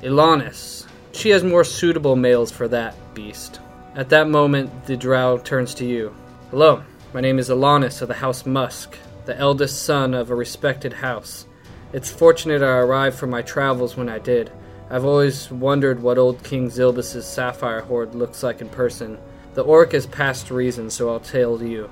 [0.01, 0.87] Ilanis.
[1.11, 3.59] She has more suitable males for that beast.
[3.93, 6.15] At that moment, the drow turns to you.
[6.51, 10.93] Hello, my name is Alanis of the House Musk, the eldest son of a respected
[10.93, 11.47] house.
[11.91, 14.53] It's fortunate I arrived from my travels when I did.
[14.89, 19.17] I've always wondered what old King Zilbus's sapphire hoard looks like in person.
[19.55, 21.89] The orc is past reason, so I'll tell you.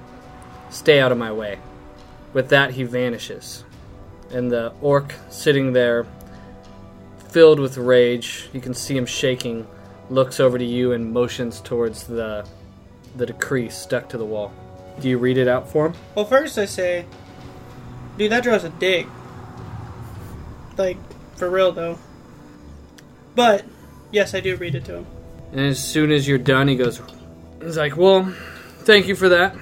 [0.69, 1.59] Stay out of my way.
[2.33, 3.63] With that, he vanishes.
[4.31, 6.05] And the orc sitting there,
[7.29, 9.67] filled with rage, you can see him shaking,
[10.09, 12.47] looks over to you and motions towards the,
[13.15, 14.51] the decree stuck to the wall.
[14.99, 15.93] Do you read it out for him?
[16.13, 17.05] Well, first I say,
[18.17, 19.07] dude, that drow's a dick.
[20.77, 20.97] Like,
[21.35, 21.97] for real though.
[23.35, 23.65] But,
[24.11, 25.07] yes, I do read it to him.
[25.51, 27.01] And as soon as you're done, he goes,
[27.61, 28.33] He's like, Well,
[28.79, 29.55] thank you for that.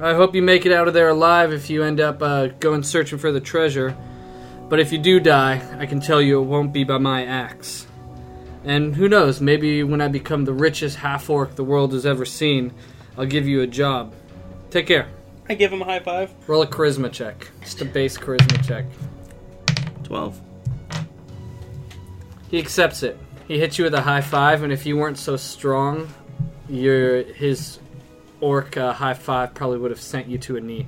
[0.00, 2.82] I hope you make it out of there alive if you end up uh, going
[2.82, 3.96] searching for the treasure.
[4.68, 7.86] But if you do die, I can tell you it won't be by my axe.
[8.64, 12.24] And who knows, maybe when I become the richest half orc the world has ever
[12.24, 12.72] seen,
[13.18, 14.14] I'll give you a job.
[14.70, 15.08] Take care.
[15.48, 16.32] I give him a high five.
[16.46, 17.48] Roll a charisma check.
[17.60, 18.84] Just a base charisma check.
[20.04, 20.40] 12.
[22.50, 23.16] He accepts it.
[23.46, 26.08] He hits you with a high five, and if you weren't so strong,
[26.68, 27.78] your his
[28.40, 30.86] orc uh, high five probably would have sent you to a knee.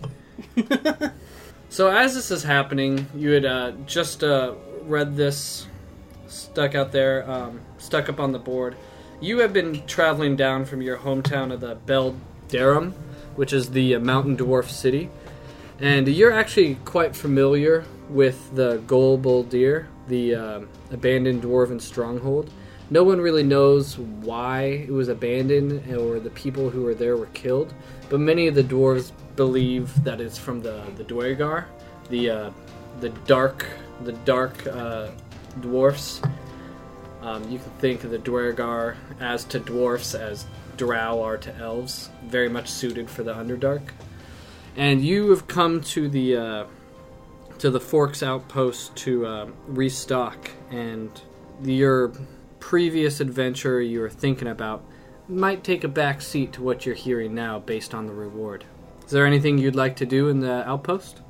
[1.68, 5.66] so as this is happening, you had uh, just uh, read this
[6.26, 8.76] stuck out there, um, stuck up on the board.
[9.20, 12.16] You have been traveling down from your hometown of the Bel
[12.48, 12.92] Darum,
[13.36, 15.10] which is the uh, mountain dwarf city,
[15.78, 22.50] and you're actually quite familiar with the Golbul Deer, the um abandoned dwarven stronghold.
[22.90, 27.26] No one really knows why it was abandoned or the people who were there were
[27.26, 27.72] killed,
[28.10, 31.66] but many of the dwarves believe that it's from the the Duergar,
[32.10, 32.50] the uh,
[33.00, 33.66] the dark
[34.04, 35.08] the dark uh,
[35.60, 36.20] dwarfs.
[37.22, 40.44] Um, you can think of the Duergar as to dwarfs as
[40.76, 43.82] drow are to elves, very much suited for the Underdark.
[44.76, 46.64] And you have come to the uh,
[47.62, 51.08] to the Forks outpost to uh, restock, and
[51.62, 52.12] your
[52.58, 54.84] previous adventure you were thinking about
[55.28, 58.64] might take a back seat to what you're hearing now based on the reward.
[59.04, 61.22] Is there anything you'd like to do in the outpost?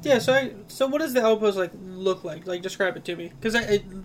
[0.00, 2.46] Yeah, so I, so what does the outpost like look like?
[2.46, 3.54] Like describe it to me, because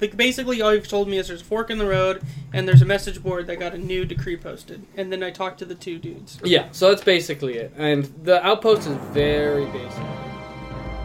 [0.02, 2.22] like basically all you've told me is there's a fork in the road
[2.52, 5.60] and there's a message board that got a new decree posted, and then I talked
[5.60, 6.38] to the two dudes.
[6.44, 7.72] Yeah, so that's basically it.
[7.78, 10.04] And the outpost is very basic.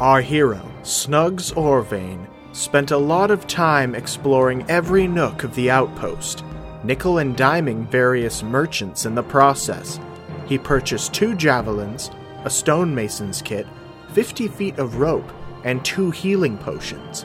[0.00, 6.44] Our hero, Snugs Orvain, spent a lot of time exploring every nook of the outpost,
[6.82, 10.00] nickel and diming various merchants in the process.
[10.46, 12.10] He purchased two javelins,
[12.44, 13.68] a stonemason's kit,
[14.10, 17.22] 50 feet of rope, and two healing potions.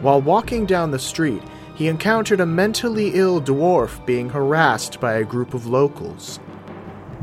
[0.00, 1.42] While walking down the street,
[1.74, 6.40] he encountered a mentally ill dwarf being harassed by a group of locals.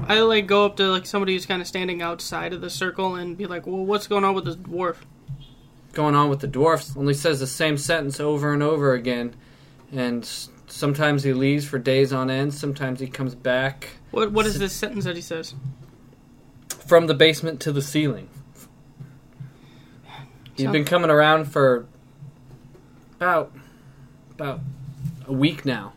[0.07, 3.15] I like go up to like somebody who's kind of standing outside of the circle
[3.15, 4.97] and be like, "Well, what's going on with this dwarf?"
[5.93, 9.35] Going on with the dwarfs only says the same sentence over and over again,
[9.91, 10.25] and
[10.67, 12.53] sometimes he leaves for days on end.
[12.53, 15.55] Sometimes he comes back What What is this sentence that he says?
[16.85, 18.29] from the basement to the ceiling.
[20.55, 21.87] He's been coming around for
[23.19, 23.51] about
[24.31, 24.59] about
[25.27, 25.93] a week now.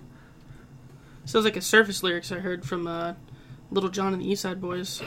[1.27, 3.15] Sounds like a surface lyrics I heard from uh,
[3.71, 5.01] Lil Jon and the East Side Boyz.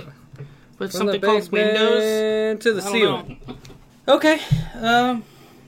[0.77, 2.59] But From something the called Windows.
[2.63, 3.39] to the I don't ceiling.
[3.47, 4.15] know.
[4.15, 4.39] Okay.
[4.75, 5.23] Um.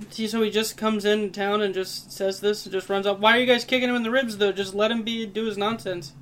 [0.09, 3.19] see, So he just comes in town and just says this and just runs up.
[3.19, 4.51] Why are you guys kicking him in the ribs though?
[4.51, 6.13] Just let him be do his nonsense.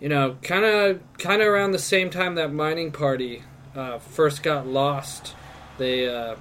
[0.00, 3.44] You know, kind of kind of around the same time that mining party
[3.76, 5.34] uh, first got lost,
[5.78, 6.36] they uh,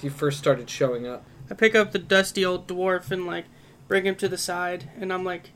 [0.00, 1.24] he first started showing up.
[1.50, 3.46] I pick up the dusty old dwarf and like
[3.88, 5.50] bring him to the side, and I'm like,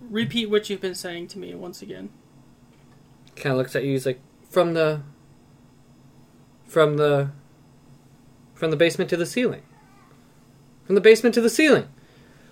[0.00, 2.08] repeat what you've been saying to me once again.
[3.36, 3.92] Kind of looks at you.
[3.92, 4.20] He's like,
[4.50, 5.02] from the
[6.64, 7.30] from the
[8.54, 9.62] from the basement to the ceiling.
[10.84, 11.88] From the basement to the ceiling.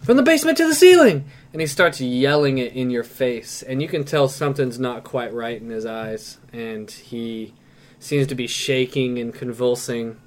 [0.02, 1.24] From the basement to the ceiling.
[1.52, 5.32] And he starts yelling it in your face, and you can tell something's not quite
[5.32, 7.54] right in his eyes, and he
[7.98, 10.20] seems to be shaking and convulsing,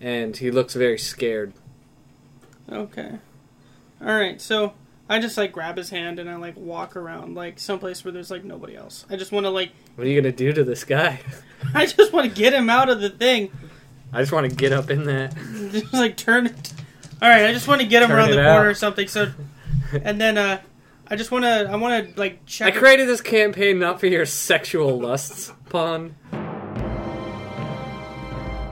[0.00, 1.54] and he looks very scared.
[2.70, 3.18] Okay.
[4.00, 4.40] All right.
[4.40, 4.74] So
[5.12, 8.30] I just like grab his hand and I like walk around like someplace where there's
[8.30, 9.04] like nobody else.
[9.10, 11.20] I just want to like What are you gonna do to this guy?
[11.74, 13.52] I just want to get him out of the thing.
[14.10, 15.34] I just want to get up in that.
[15.70, 16.72] just like turn it.
[17.20, 18.54] All right, I just want to get him Turn around it the out.
[18.56, 19.06] corner or something.
[19.06, 19.30] So,
[20.02, 20.60] and then uh,
[21.08, 21.68] I just want to.
[21.70, 22.68] I want to like check.
[22.68, 22.80] I check.
[22.80, 26.16] created this campaign not for your sexual lusts, Pawn.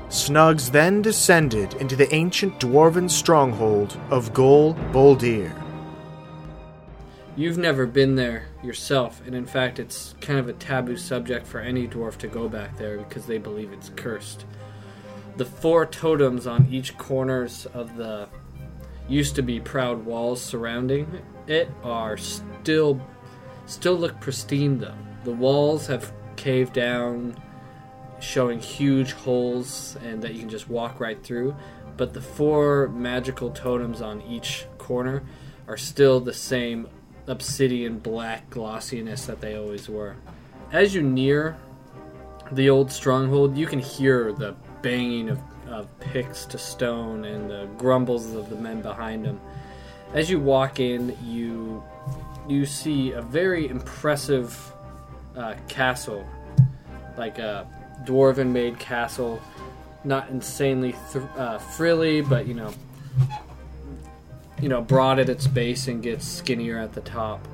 [0.08, 5.52] Snugs then descended into the ancient dwarven stronghold of Gol Boldir.
[7.36, 11.60] You've never been there yourself, and in fact, it's kind of a taboo subject for
[11.60, 14.44] any dwarf to go back there because they believe it's cursed.
[15.36, 18.28] The four totems on each corners of the
[19.08, 23.00] used to be proud walls surrounding it are still
[23.66, 24.94] still look pristine though.
[25.24, 27.36] The walls have caved down,
[28.20, 31.54] showing huge holes and that you can just walk right through.
[31.96, 35.22] But the four magical totems on each corner
[35.68, 36.88] are still the same
[37.30, 40.16] obsidian black glossiness that they always were.
[40.72, 41.56] As you near
[42.52, 47.68] the old stronghold, you can hear the banging of, of picks to stone and the
[47.78, 49.40] grumbles of the men behind them.
[50.12, 51.82] As you walk in, you
[52.48, 54.72] you see a very impressive
[55.36, 56.26] uh, castle,
[57.16, 57.68] like a
[58.04, 59.40] dwarven made castle,
[60.02, 62.74] not insanely th- uh, frilly, but you know,
[64.60, 67.46] you know, broad at its base and gets skinnier at the top.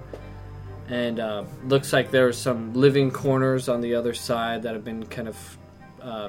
[0.88, 4.85] And uh, looks like there are some living corners on the other side that have
[4.85, 5.59] been kind of,
[6.01, 6.29] uh,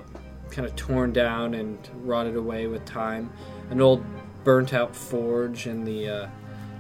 [0.50, 3.32] kind of torn down and rotted away with time.
[3.70, 4.04] An old
[4.44, 6.28] burnt-out forge in the uh,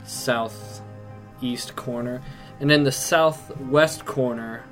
[0.06, 2.22] southeast corner,
[2.60, 4.64] and in the southwest corner,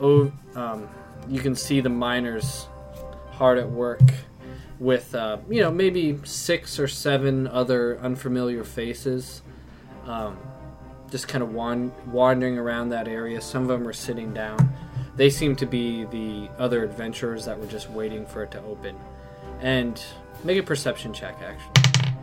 [0.00, 0.88] oh, um,
[1.28, 2.66] you can see the miners
[3.30, 4.02] hard at work
[4.78, 9.42] with uh, you know maybe six or seven other unfamiliar faces
[10.06, 10.36] um,
[11.10, 13.40] just kind of wan- wandering around that area.
[13.40, 14.74] Some of them are sitting down.
[15.16, 18.96] They seem to be the other adventurers that were just waiting for it to open.
[19.60, 20.02] And
[20.44, 22.14] make a perception check actually.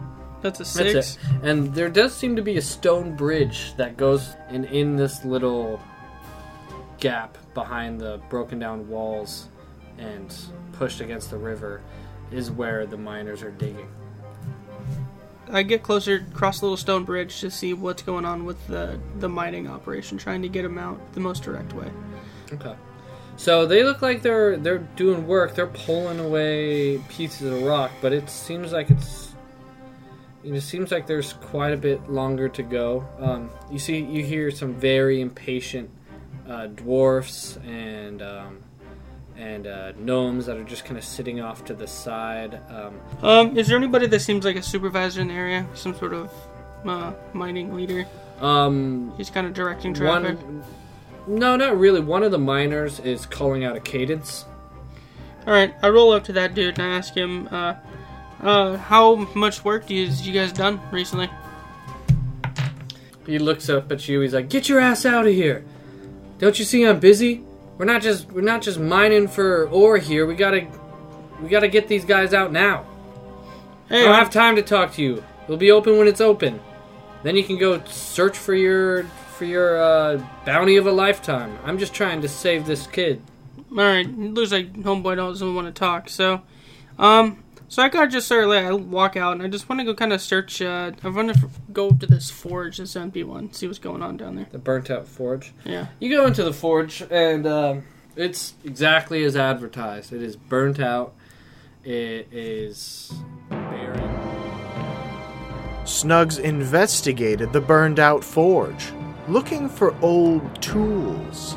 [0.41, 1.15] That's a that's six.
[1.15, 1.20] it.
[1.44, 5.82] And there does seem to be a stone bridge that goes in in this little
[7.00, 9.50] gap behind the broken down walls
[9.98, 10.34] and
[10.74, 11.82] pushed against the river
[12.38, 13.89] is where the miners are digging.
[15.52, 19.00] I get closer, cross the little stone bridge to see what's going on with the
[19.19, 21.91] the mining operation, trying to get them out the most direct way.
[22.54, 22.76] Okay.
[23.38, 25.56] So they look like they're they're doing work.
[25.56, 29.34] They're pulling away pieces of rock, but it seems like it's
[30.43, 33.08] it seems like there's quite a bit longer to go.
[33.19, 35.89] Um, you see, you hear some very impatient
[36.48, 38.63] uh, dwarfs and um,
[39.38, 42.60] and uh, gnomes that are just kind of sitting off to the side.
[42.69, 45.65] Um, Um, is there anybody that seems like a supervisor in the area?
[45.73, 46.31] Some sort of
[46.86, 48.06] uh, mining leader?
[48.42, 50.38] um, He's kind of directing traffic.
[50.42, 50.63] one,
[51.27, 52.00] no, not really.
[52.02, 54.46] One of the miners is calling out a cadence.
[55.48, 57.75] All right, I roll up to that dude and I ask him, uh,
[58.42, 61.29] uh, how much work do you, you guys done recently?
[63.25, 64.21] He looks up at you.
[64.21, 65.63] He's like, "Get your ass out of here!
[66.38, 67.44] Don't you see I'm busy?
[67.78, 70.26] We're not just we're not just mining for ore here.
[70.26, 70.67] We gotta
[71.42, 72.86] we gotta get these guys out now.
[73.90, 75.23] I don't have time to talk to you.
[75.44, 76.60] It'll be open when it's open.
[77.23, 79.04] Then you can go search for your
[79.38, 81.58] for your uh, bounty of a lifetime.
[81.63, 83.21] I'm just trying to save this kid.
[83.71, 86.08] All right, looks like homeboy doesn't want to talk.
[86.08, 86.42] So,
[86.98, 88.48] um, so I gotta just start.
[88.48, 90.62] Like, I walk out and I just want to go kind of search.
[90.62, 94.18] Uh, I want to go to this forge, this empty one, see what's going on
[94.18, 94.48] down there.
[94.52, 95.54] The burnt out forge.
[95.63, 95.88] Yeah.
[96.00, 97.84] You go into the forge, and um,
[98.16, 100.13] it's exactly as advertised.
[100.13, 101.13] It is burnt out.
[101.84, 103.13] It is
[103.50, 104.12] barren.
[105.84, 108.92] Snugs investigated the burned out forge,
[109.28, 111.56] looking for old tools.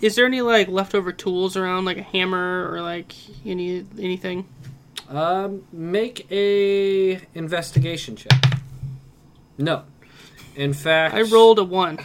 [0.00, 3.12] Is there any like leftover tools around, like a hammer or like
[3.44, 4.46] any anything?
[5.08, 8.32] Um, make a investigation check.
[9.58, 9.82] No,
[10.56, 11.98] in fact, I rolled a one.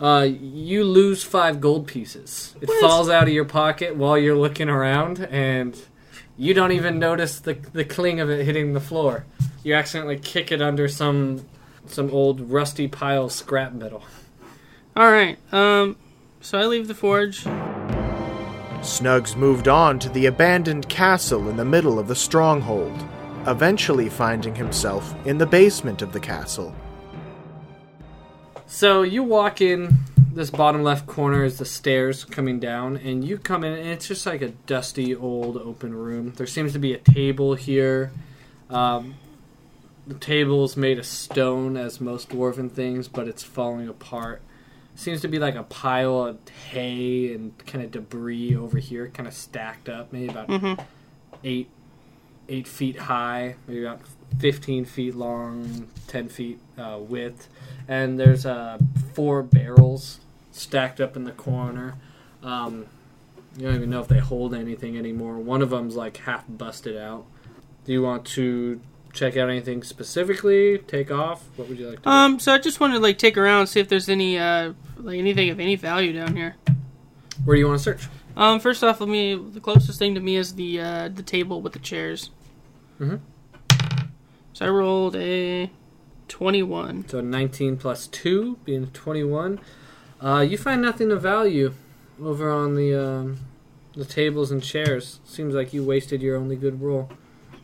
[0.00, 2.54] Uh, you lose five gold pieces.
[2.60, 2.80] It What?
[2.80, 5.80] falls out of your pocket while you're looking around, and
[6.36, 9.24] you don't even notice the the cling of it hitting the floor.
[9.62, 11.46] You accidentally kick it under some
[11.86, 14.04] some old rusty pile of scrap metal.
[14.96, 15.38] All right.
[15.52, 15.96] Um,
[16.44, 17.44] so I leave the forge.
[18.82, 23.02] Snugs moved on to the abandoned castle in the middle of the stronghold,
[23.46, 26.74] eventually finding himself in the basement of the castle.
[28.66, 30.00] So you walk in.
[30.34, 34.08] This bottom left corner is the stairs coming down, and you come in, and it's
[34.08, 36.34] just like a dusty old open room.
[36.36, 38.12] There seems to be a table here.
[38.68, 39.14] Um,
[40.06, 44.42] the is made of stone, as most dwarven things, but it's falling apart.
[44.96, 46.38] Seems to be like a pile of
[46.70, 50.84] hay and kind of debris over here, kind of stacked up, maybe about Mhm.
[51.42, 51.68] eight
[52.48, 54.00] eight feet high, maybe about
[54.38, 57.48] fifteen feet long, ten feet uh, width,
[57.88, 58.78] and there's uh,
[59.14, 60.20] four barrels
[60.52, 61.94] stacked up in the corner.
[62.42, 62.86] Um,
[63.56, 65.38] you don't even know if they hold anything anymore.
[65.38, 67.24] One of them's like half busted out.
[67.86, 68.80] Do you want to
[69.12, 70.78] check out anything specifically?
[70.78, 71.44] Take off?
[71.56, 72.10] What would you like to do?
[72.10, 75.18] Um, so I just wanted to like take around, see if there's any uh like
[75.18, 76.56] anything of any value down here.
[77.44, 78.08] Where do you want to search?
[78.36, 81.60] Um, first off, let me the closest thing to me is the uh the table
[81.60, 82.30] with the chairs.
[83.00, 83.16] Mm-hmm.
[84.52, 85.70] So I rolled a
[86.28, 87.08] twenty-one.
[87.08, 89.60] So 19 plus 2 being 21.
[90.20, 91.74] Uh, you find nothing of value
[92.22, 93.38] over on the um,
[93.94, 95.20] the tables and chairs.
[95.24, 97.10] Seems like you wasted your only good roll.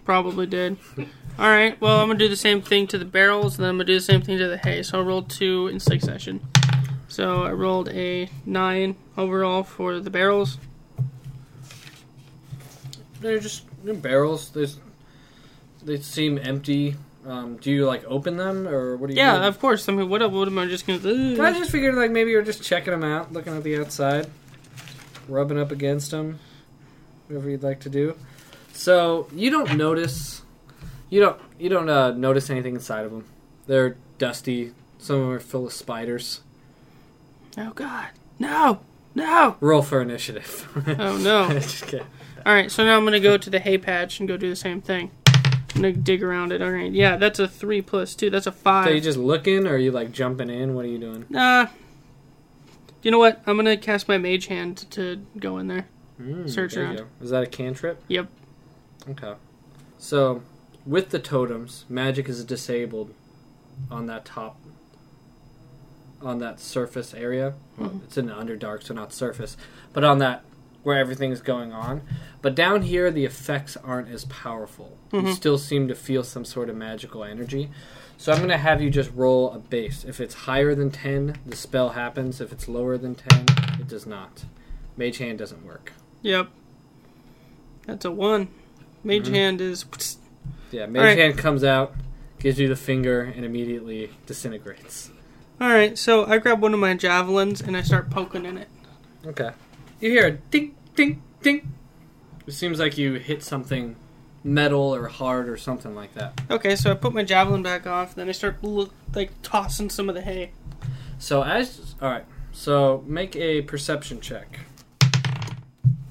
[0.04, 0.76] Probably did.
[1.38, 1.80] All right.
[1.80, 3.94] Well, I'm gonna do the same thing to the barrels, and then I'm gonna do
[3.94, 4.82] the same thing to the hay.
[4.82, 6.40] So I rolled two in succession.
[7.10, 10.58] So I rolled a nine overall for the barrels.
[13.20, 14.50] They're just they're barrels.
[14.50, 14.78] There's,
[15.82, 16.94] they seem empty.
[17.26, 19.18] Um, do you like open them or what do you?
[19.18, 19.42] Yeah, do?
[19.42, 19.88] of course.
[19.88, 21.00] I mean, what, what am I just gonna?
[21.42, 24.28] I just figured like maybe you're just checking them out, looking at the outside,
[25.28, 26.38] rubbing up against them,
[27.26, 28.16] whatever you'd like to do.
[28.72, 30.42] So you don't notice,
[31.08, 33.24] you don't you don't uh, notice anything inside of them.
[33.66, 34.74] They're dusty.
[34.98, 36.42] Some of them are full of spiders.
[37.58, 38.80] Oh God, no,
[39.14, 39.56] no.
[39.60, 40.68] Roll for initiative.
[40.98, 41.48] Oh no.
[41.60, 42.06] Just kidding.
[42.46, 44.56] All right, so now I'm gonna go to the hay patch and go do the
[44.56, 45.10] same thing.
[45.74, 46.62] I'm gonna dig around it.
[46.62, 48.30] All right, yeah, that's a three plus two.
[48.30, 48.86] That's a five.
[48.86, 50.74] So you just looking, or are you like jumping in?
[50.74, 51.26] What are you doing?
[51.28, 51.62] Nah.
[51.62, 51.66] Uh,
[53.02, 53.42] you know what?
[53.46, 55.86] I'm gonna cast my mage hand to go in there.
[56.20, 57.06] Mm, Search there around.
[57.20, 58.02] Is that a cantrip?
[58.08, 58.28] Yep.
[59.10, 59.34] Okay.
[59.98, 60.42] So,
[60.84, 63.14] with the totems, magic is disabled
[63.90, 64.58] on that top,
[66.22, 67.54] on that surface area.
[67.78, 69.56] Well, it's in the underdark, so not surface,
[69.92, 70.44] but on that
[70.82, 72.02] where everything's going on.
[72.42, 74.96] But down here, the effects aren't as powerful.
[75.12, 77.70] You still seem to feel some sort of magical energy.
[78.16, 80.04] So I'm going to have you just roll a base.
[80.04, 82.40] If it's higher than 10, the spell happens.
[82.40, 83.44] If it's lower than 10,
[83.80, 84.44] it does not.
[84.96, 85.92] Mage hand doesn't work.
[86.22, 86.48] Yep.
[87.86, 88.48] That's a one.
[89.04, 89.34] Mage Mm-hmm.
[89.34, 89.84] hand is.
[90.70, 91.18] Yeah, mage Alright.
[91.18, 91.94] hand comes out,
[92.38, 95.10] gives you the finger, and immediately disintegrates.
[95.60, 98.68] All right, so I grab one of my javelins and I start poking in it.
[99.26, 99.50] Okay.
[100.00, 101.74] You hear a ding, ding, ding.
[102.46, 103.96] It seems like you hit something
[104.42, 106.40] metal or hard or something like that.
[106.50, 108.14] Okay, so I put my javelin back off.
[108.14, 110.52] Then I start look, like tossing some of the hay.
[111.18, 114.60] So as all right, so make a perception check.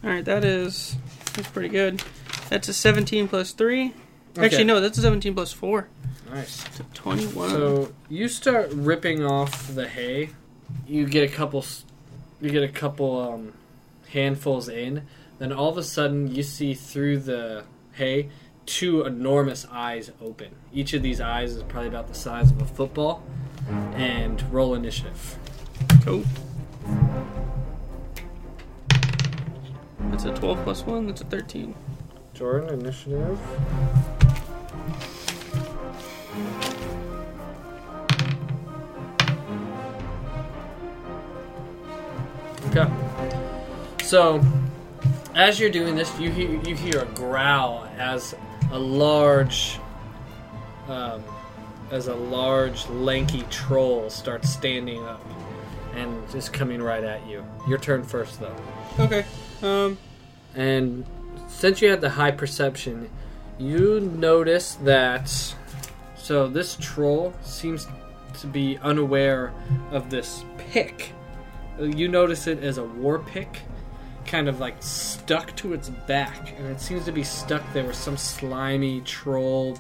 [0.04, 0.96] All right, that is
[1.34, 2.04] that's pretty good.
[2.50, 3.94] That's a 17 plus three.
[4.38, 4.46] Okay.
[4.46, 5.88] Actually, no, that's a 17 plus four.
[6.32, 6.80] Nice.
[6.80, 7.50] A 21.
[7.50, 10.30] So you start ripping off the hay.
[10.88, 11.66] You get a couple.
[12.42, 13.54] You get a couple um,
[14.12, 15.08] handfuls in.
[15.40, 17.64] Then all of a sudden, you see through the
[17.94, 18.30] hay
[18.70, 20.50] two enormous eyes open.
[20.72, 23.24] Each of these eyes is probably about the size of a football.
[23.96, 25.38] And roll initiative.
[26.04, 26.24] Cool.
[30.00, 31.76] That's a 12 plus 1, that's a 13.
[32.34, 33.40] Jordan, initiative.
[42.68, 42.88] Okay.
[44.04, 44.42] So,
[45.34, 48.36] as you're doing this, you hear, you hear a growl as
[48.72, 49.80] a large,
[50.88, 51.24] um,
[51.92, 55.26] as a large lanky troll starts standing up
[55.96, 57.44] and is coming right at you.
[57.68, 58.56] Your turn first, though.
[59.00, 59.26] Okay.
[59.64, 59.98] Um.
[60.56, 61.06] And
[61.48, 63.10] since you had the high perception,
[63.58, 65.56] you notice that
[66.30, 67.88] so this troll seems
[68.42, 69.52] to be unaware
[69.90, 71.14] of this pick.
[71.80, 73.62] You notice it as a war pick,
[74.28, 77.96] kind of like stuck to its back, and it seems to be stuck there with
[77.96, 79.76] some slimy troll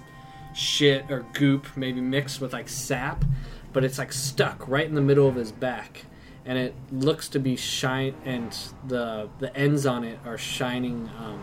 [0.55, 3.23] shit or goop, maybe mixed with like sap,
[3.71, 6.03] but it's like stuck right in the middle of his back
[6.45, 11.39] and it looks to be shine and the the ends on it are shining um,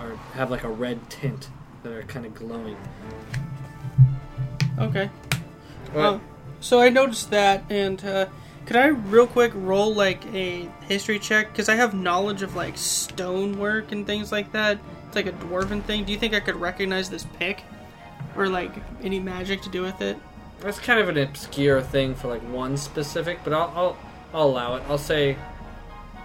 [0.00, 1.50] or have like a red tint
[1.82, 2.78] that are kind of glowing
[4.78, 5.10] Okay.
[5.94, 6.18] Well, Uh,
[6.60, 8.26] so I noticed that, and uh,
[8.66, 11.52] could I real quick roll like a history check?
[11.52, 14.78] Because I have knowledge of like stonework and things like that.
[15.06, 16.04] It's like a dwarven thing.
[16.04, 17.62] Do you think I could recognize this pick,
[18.36, 18.72] or like
[19.02, 20.16] any magic to do with it?
[20.60, 23.96] that's kind of an obscure thing for like one specific but I'll, I'll
[24.32, 25.36] I'll allow it I'll say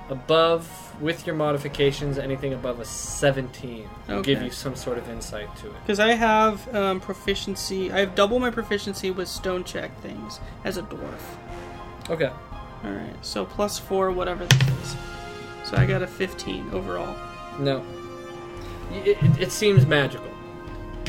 [0.09, 5.53] above with your modifications anything above a 17 will give you some sort of insight
[5.57, 7.91] to it Because I have um, proficiency.
[7.91, 11.21] I have double my proficiency with stone check things as a dwarf.
[12.09, 12.31] okay
[12.83, 13.15] All right.
[13.25, 14.95] So plus four, whatever this is.
[15.63, 17.15] So I got a fifteen overall.
[17.59, 17.83] no
[18.91, 20.27] it, it, it seems magical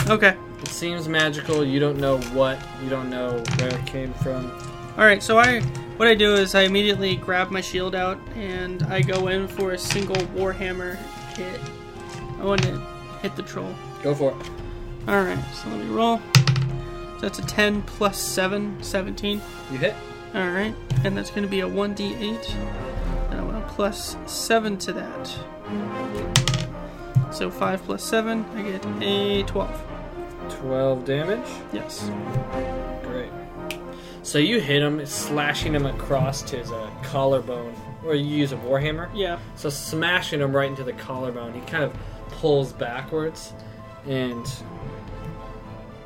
[0.09, 0.37] Okay.
[0.61, 4.51] it seems magical you don't know what you don't know where it came from
[4.99, 5.61] All right, so I
[5.97, 9.73] what I do is I immediately grab my shield out and I go in for
[9.73, 10.97] a single warhammer
[11.35, 11.61] hit.
[12.39, 12.79] I want to
[13.23, 13.75] hit the troll.
[14.03, 14.51] go for it
[15.09, 16.21] All right, so let me roll.
[17.15, 19.41] So that's a 10 plus 7, 17.
[19.71, 19.95] you hit
[20.35, 20.75] All right,
[21.05, 22.55] and that's going to be a 1d8.
[23.31, 25.27] And I want to plus 7 to that.
[27.33, 29.83] So 5 plus 7, I get a 12.
[30.51, 32.11] 12 damage Yes.
[34.23, 39.11] So you hit him, slashing him across his uh, collarbone, or you use a warhammer.
[39.15, 39.39] Yeah.
[39.57, 41.97] So smashing him right into the collarbone, he kind of
[42.29, 43.53] pulls backwards,
[44.07, 44.47] and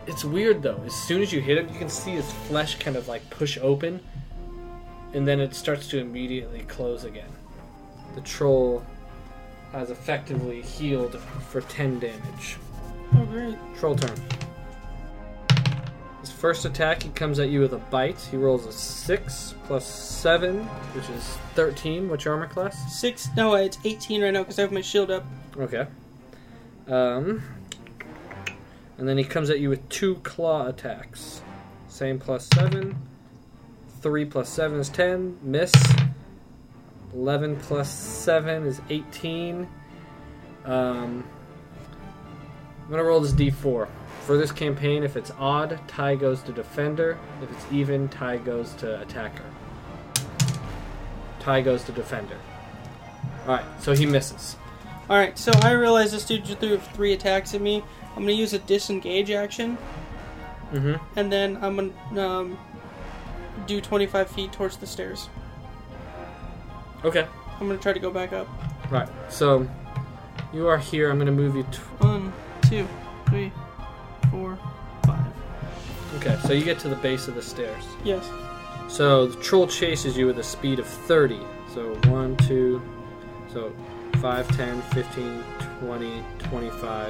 [0.07, 0.81] it's weird though.
[0.87, 3.59] As soon as you hit him, you can see his flesh kind of like push
[3.61, 4.01] open,
[5.13, 7.31] and then it starts to immediately close again.
[8.15, 8.83] The troll
[9.73, 12.57] has effectively healed for 10 damage.
[13.15, 13.57] Oh, great.
[13.79, 14.17] Troll turn.
[16.27, 18.19] His first attack, he comes at you with a bite.
[18.19, 21.23] He rolls a 6 plus 7, which is
[21.55, 22.09] 13.
[22.09, 23.01] What's your armor class?
[23.01, 25.25] 6, no, it's 18 right now because I have my shield up.
[25.57, 25.87] Okay.
[26.89, 27.45] Um,
[28.99, 31.43] and then he comes at you with two claw attacks.
[31.87, 33.01] Same plus 7.
[34.01, 35.39] 3 plus 7 is 10.
[35.43, 35.73] Miss.
[37.15, 39.69] 11 plus 7 is 18.
[40.65, 41.25] Um,
[42.83, 43.89] I'm going to roll this d4.
[44.27, 47.17] For this campaign, if it's odd, tie goes to defender.
[47.43, 49.45] If it's even, tie goes to attacker.
[51.39, 52.37] Tie goes to defender.
[53.43, 54.57] Alright, so he misses.
[55.09, 57.85] Alright, so I realize this dude threw three attacks at me.
[58.17, 59.79] I'm gonna use a disengage action,
[60.73, 60.95] Mm-hmm.
[61.17, 61.77] and then I'm
[62.13, 62.59] gonna um,
[63.69, 65.29] do 25 feet towards the stairs.
[67.05, 67.25] Okay.
[67.61, 68.49] I'm gonna try to go back up.
[68.91, 69.09] Right.
[69.29, 69.69] So
[70.53, 71.11] you are here.
[71.11, 71.63] I'm going to move you.
[71.71, 72.33] T- One,
[72.69, 72.87] two,
[73.29, 73.53] three,
[74.31, 74.59] four,
[75.05, 75.33] five.
[76.17, 76.37] okay.
[76.47, 77.85] So you get to the base of the stairs.
[78.05, 78.29] Yes.
[78.89, 81.41] So the troll chases you with a speed of 30.
[81.75, 82.83] So 1, 2,
[83.53, 83.73] so
[84.21, 85.45] 5, 10, 15,
[85.81, 87.09] 20, 25.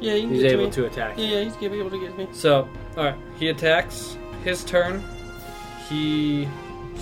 [0.00, 0.70] Yeah, can He's get able me.
[0.72, 2.28] to attack Yeah, yeah, he's gonna be able to get me.
[2.32, 3.16] So, alright.
[3.38, 4.16] He attacks.
[4.44, 5.02] His turn.
[5.88, 6.46] He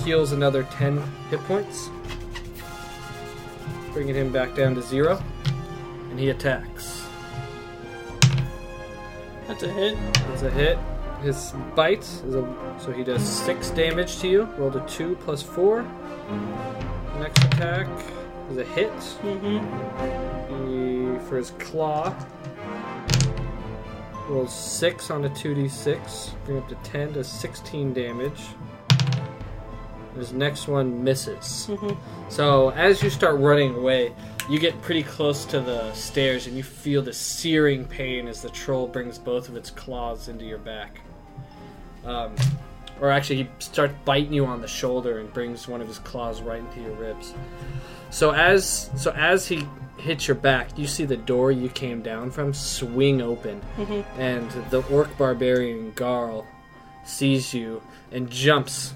[0.04, 1.88] heals another 10 hit points.
[3.92, 5.22] Bringing him back down to zero.
[6.10, 7.05] And he attacks.
[9.48, 9.96] That's a hit.
[10.12, 10.78] That's a hit.
[11.22, 14.42] His bite is a so he does six damage to you.
[14.58, 15.82] Roll a two plus four.
[17.18, 17.88] Next attack
[18.50, 18.92] is a hit.
[19.22, 19.58] Mm-hmm.
[20.68, 22.14] He, for his claw,
[24.28, 28.42] rolls six on a two d six, bring up to ten to sixteen damage.
[30.16, 31.68] His next one misses.
[31.70, 31.94] Mm-hmm.
[32.28, 34.14] So as you start running away,
[34.48, 38.48] you get pretty close to the stairs and you feel the searing pain as the
[38.50, 41.00] troll brings both of its claws into your back.
[42.04, 42.34] Um,
[43.00, 46.40] or actually, he starts biting you on the shoulder and brings one of his claws
[46.40, 47.34] right into your ribs.
[48.10, 49.66] So as so as he
[49.98, 54.20] hits your back, you see the door you came down from swing open, Mm-hmm.
[54.20, 56.46] and the orc barbarian Garl
[57.04, 57.82] sees you
[58.12, 58.94] and jumps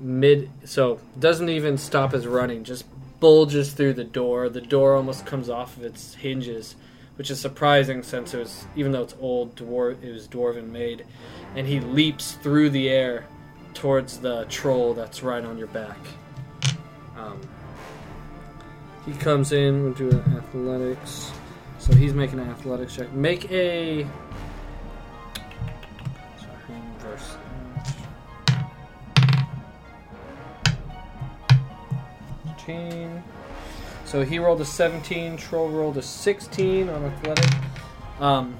[0.00, 0.48] mid.
[0.64, 2.84] So doesn't even stop his running, just
[3.22, 4.48] bulges through the door.
[4.48, 6.74] The door almost comes off of its hinges,
[7.14, 11.06] which is surprising since it was, even though it's old, dwar- it was dwarven made.
[11.54, 13.24] And he leaps through the air
[13.74, 15.98] towards the troll that's right on your back.
[17.16, 17.40] Um,
[19.06, 21.30] he comes in, we'll do an athletics.
[21.78, 23.12] So he's making an athletics check.
[23.12, 24.04] Make a.
[32.66, 33.22] 13.
[34.04, 35.36] So he rolled a 17.
[35.36, 37.50] Troll rolled a 16 on athletic.
[38.20, 38.58] Um,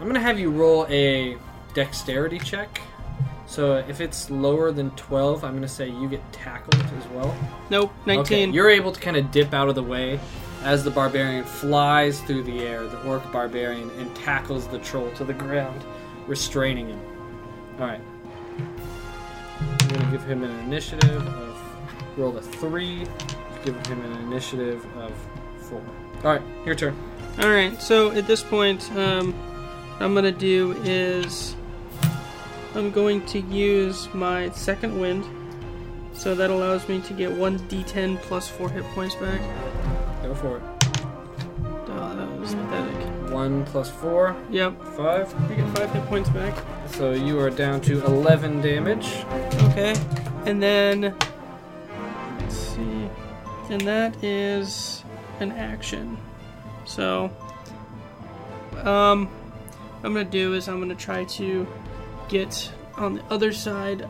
[0.00, 1.36] I'm gonna have you roll a
[1.74, 2.80] dexterity check.
[3.46, 7.36] So if it's lower than 12, I'm gonna say you get tackled as well.
[7.68, 8.20] Nope, 19.
[8.20, 10.20] Okay, you're able to kind of dip out of the way
[10.62, 15.24] as the barbarian flies through the air, the orc barbarian, and tackles the troll to
[15.24, 15.82] the ground,
[16.26, 17.00] restraining him.
[17.78, 18.00] All right.
[19.58, 21.49] I'm gonna give him an initiative
[22.12, 22.18] of.
[22.18, 23.06] Roll a 3.
[23.64, 25.12] Give him an initiative of
[25.60, 25.82] 4.
[26.24, 26.96] Alright, your turn.
[27.38, 31.54] Alright, so at this point, um, what I'm gonna do is
[32.74, 35.24] I'm going to use my second wind.
[36.12, 39.40] So that allows me to get 1d10 plus 4 hit points back.
[40.22, 40.62] Go for it.
[41.88, 43.32] Oh, that was pathetic.
[43.32, 45.50] 1 plus 4, Yep, 5.
[45.50, 46.64] I get 5 hit points back.
[46.88, 49.24] So you are down to 11 damage.
[49.70, 49.94] Okay,
[50.44, 51.16] and then
[52.80, 55.04] see, and that is
[55.40, 56.16] an action.
[56.84, 57.30] So,
[58.82, 61.66] um, what I'm gonna do is I'm gonna try to
[62.28, 64.08] get on the other side.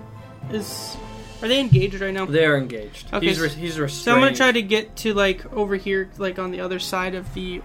[0.50, 0.96] Is
[1.42, 2.26] are they engaged right now?
[2.26, 3.12] They are engaged.
[3.12, 4.04] Okay, he's, re- he's restrained.
[4.04, 7.14] So I'm gonna try to get to like over here, like on the other side
[7.14, 7.62] of the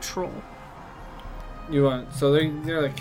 [0.00, 0.32] troll.
[1.70, 2.98] You want so they they're like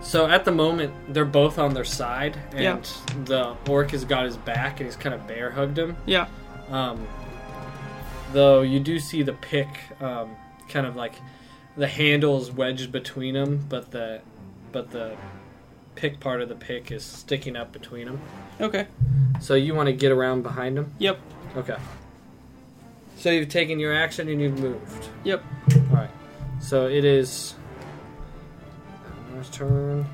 [0.00, 3.24] so at the moment they're both on their side and Yeah.
[3.24, 5.96] the orc has got his back and he's kind of bear hugged him.
[6.06, 6.26] Yeah.
[6.72, 7.06] Um,
[8.32, 9.68] though you do see the pick
[10.00, 10.34] um,
[10.68, 11.14] kind of like
[11.76, 14.22] the handle is wedged between them, but the
[14.72, 15.16] but the
[15.94, 18.20] pick part of the pick is sticking up between them.
[18.60, 18.86] Okay.
[19.40, 20.92] So you want to get around behind him.
[20.98, 21.20] Yep.
[21.56, 21.76] Okay.
[23.16, 25.08] So you've taken your action and you've moved.
[25.24, 25.44] Yep.
[25.90, 26.10] All right.
[26.60, 27.54] So it is
[29.50, 30.06] turn.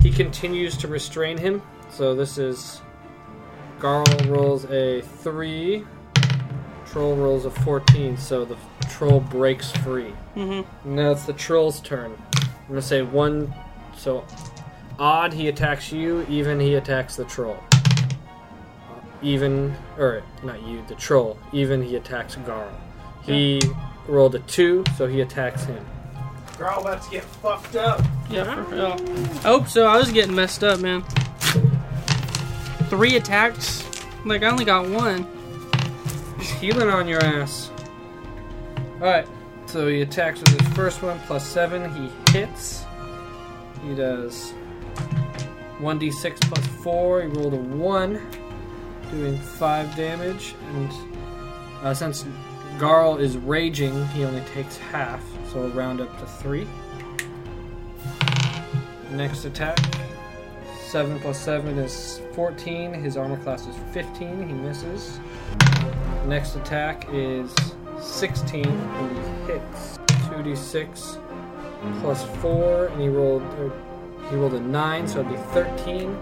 [0.00, 1.62] He continues to restrain him.
[1.90, 2.80] So this is
[3.80, 5.84] Garl rolls a three.
[6.96, 8.16] Troll rolls a fourteen.
[8.16, 8.56] So the
[8.88, 10.14] troll breaks free.
[10.34, 10.94] Mm-hmm.
[10.94, 12.16] Now it's the troll's turn.
[12.34, 13.52] I'm gonna say one.
[13.98, 14.24] So
[14.98, 16.24] odd he attacks you.
[16.26, 17.58] Even he attacks the troll.
[19.20, 21.36] Even or not you, the troll.
[21.52, 22.72] Even he attacks Garl.
[23.26, 23.60] He
[24.08, 25.84] rolled a two, so he attacks him.
[26.56, 28.02] Girl, about to get fucked up.
[28.30, 28.96] Yeah, for real.
[29.44, 29.86] I hope so.
[29.86, 31.02] I was getting messed up, man.
[32.88, 33.84] Three attacks?
[34.24, 35.26] Like, I only got one.
[36.38, 37.70] He's healing on your ass.
[38.96, 39.28] Alright,
[39.66, 41.92] so he attacks with his first one, plus 7.
[41.94, 42.84] He hits.
[43.82, 44.52] He does
[45.78, 47.22] 1d6 plus 4.
[47.22, 48.20] He rolled a 1,
[49.10, 50.54] doing 5 damage.
[50.74, 50.90] And
[51.82, 52.24] uh, since
[52.78, 56.66] Garl is raging, he only takes half, so we'll round up to 3.
[59.12, 59.78] Next attack.
[60.86, 62.94] 7 plus 7 is 14.
[62.94, 64.48] His armor class is 15.
[64.48, 65.18] He misses.
[66.26, 67.54] Next attack is
[68.00, 69.98] 16, and he hits.
[70.28, 71.20] 2d6
[72.00, 73.72] plus 4, and he rolled or
[74.28, 76.18] he rolled a 9, so it'd be 13.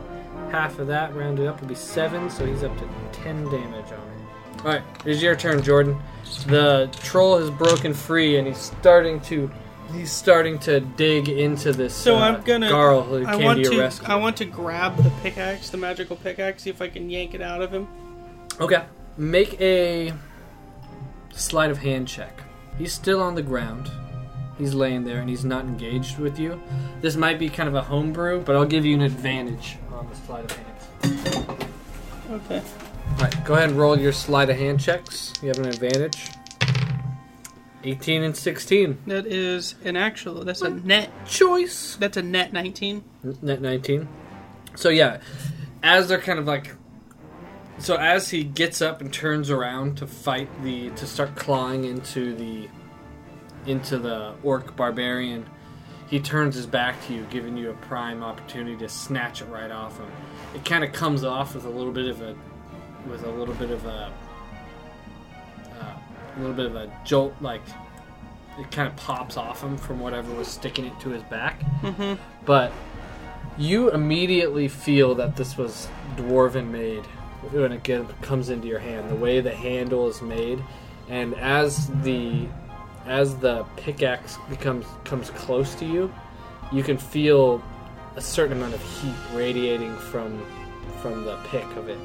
[0.50, 3.92] Half of that rounded up would be 7, so he's up to 10 damage on
[3.92, 4.60] it.
[4.60, 5.98] Alright, it's your turn, Jordan.
[6.46, 9.50] The troll has broken free, and he's starting to
[9.92, 11.94] he's starting to dig into this.
[11.94, 14.08] So uh, I'm gonna- Garl who I came want to your rescue.
[14.08, 17.40] I want to grab the pickaxe, the magical pickaxe, see if I can yank it
[17.40, 17.88] out of him.
[18.60, 18.84] Okay.
[19.16, 20.12] Make a
[21.32, 22.40] sleight of hand check.
[22.78, 23.90] He's still on the ground.
[24.58, 26.60] He's laying there and he's not engaged with you.
[27.00, 30.16] This might be kind of a homebrew, but I'll give you an advantage on the
[30.16, 31.68] sleight of hand.
[32.30, 32.62] Okay.
[33.12, 35.32] Alright, go ahead and roll your sleight of hand checks.
[35.42, 36.30] You have an advantage.
[37.84, 38.98] 18 and 16.
[39.06, 40.44] That is an actual.
[40.44, 41.10] That's a net.
[41.26, 41.96] Choice.
[41.96, 43.04] That's a net 19.
[43.42, 44.08] Net 19.
[44.74, 45.20] So yeah,
[45.82, 46.74] as they're kind of like
[47.84, 52.34] so as he gets up and turns around to fight the to start clawing into
[52.34, 52.66] the
[53.66, 55.44] into the orc barbarian,
[56.08, 59.70] he turns his back to you, giving you a prime opportunity to snatch it right
[59.70, 60.10] off him.
[60.54, 62.34] It kind of comes off with a little bit of a
[63.06, 64.10] with a little bit of a
[65.78, 65.98] uh,
[66.36, 67.60] a little bit of a jolt like
[68.58, 71.60] it kind of pops off him from whatever was sticking it to his back.
[71.82, 72.14] Mm-hmm.
[72.46, 72.72] But
[73.58, 77.04] you immediately feel that this was dwarven made
[77.52, 79.10] when it get, comes into your hand.
[79.10, 80.62] The way the handle is made,
[81.08, 82.46] and as the
[83.06, 86.12] as the pickaxe becomes comes close to you,
[86.72, 87.62] you can feel
[88.16, 90.44] a certain amount of heat radiating from
[91.00, 91.98] from the pick of it.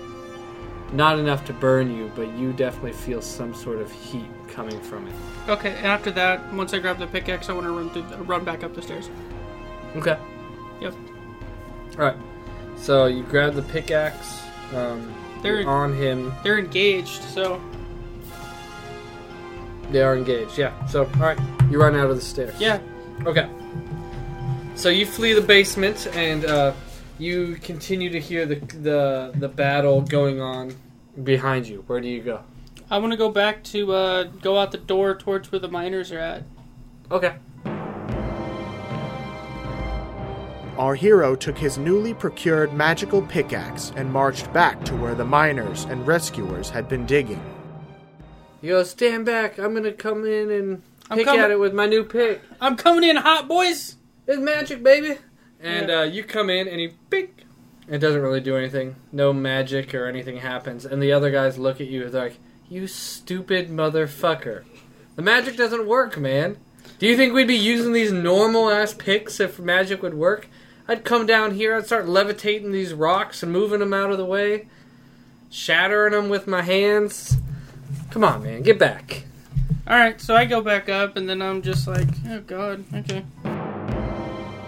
[0.92, 5.08] Not enough to burn you, but you definitely feel some sort of heat coming from
[5.08, 5.14] it.
[5.48, 8.44] Okay, and after that, once I grab the pickaxe, I want to run through, run
[8.44, 9.10] back up the stairs.
[9.96, 10.18] Okay.
[10.82, 10.96] Yep.
[11.98, 12.18] All right.
[12.76, 14.42] So you grab the pickaxe.
[14.74, 16.34] Um, They're- on him.
[16.44, 17.62] They're engaged, so
[19.92, 20.58] They are engaged.
[20.58, 20.86] Yeah.
[20.88, 21.40] So all right,
[21.72, 22.54] you run out of the stairs.
[22.60, 22.80] yeah.
[23.26, 23.48] Okay.
[24.76, 26.74] So you flee the basement and uh,
[27.18, 30.76] you continue to hear the the the battle going on
[31.24, 31.84] behind you.
[31.88, 32.42] Where do you go?
[32.92, 36.12] I want to go back to uh, go out the door towards where the miners
[36.12, 36.44] are at.
[37.12, 37.34] Okay.
[40.80, 45.84] Our hero took his newly procured magical pickaxe and marched back to where the miners
[45.84, 47.44] and rescuers had been digging.
[48.62, 49.58] You go stand back.
[49.60, 52.42] I'm gonna come in and I'm pick coming- at it with my new pick.
[52.62, 53.98] I'm coming in hot, boys.
[54.26, 55.18] It's magic, baby.
[55.62, 56.00] And Yeah.
[56.00, 57.44] uh, you come in and you pick.
[57.90, 58.96] It doesn't really do anything.
[59.12, 60.86] No magic or anything happens.
[60.86, 62.38] And the other guys look at you and they're like,
[62.70, 64.62] "You stupid motherfucker!
[65.18, 66.56] The magic doesn't work, man.
[67.00, 70.48] Do you think we'd be using these normal ass picks if magic would work?
[70.90, 74.26] I'd come down here, I'd start levitating these rocks and moving them out of the
[74.26, 74.68] way,
[75.52, 77.38] shattering them with my hands.
[78.10, 79.26] Come on, man, get back."
[79.88, 83.24] All right, so I go back up, and then I'm just like, oh god, okay.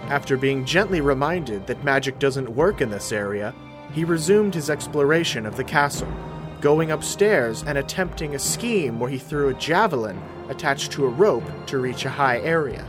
[0.08, 3.52] After being gently reminded that magic doesn't work in this area,
[3.92, 6.12] he resumed his exploration of the castle,
[6.60, 11.66] going upstairs and attempting a scheme where he threw a javelin attached to a rope
[11.66, 12.86] to reach a high area.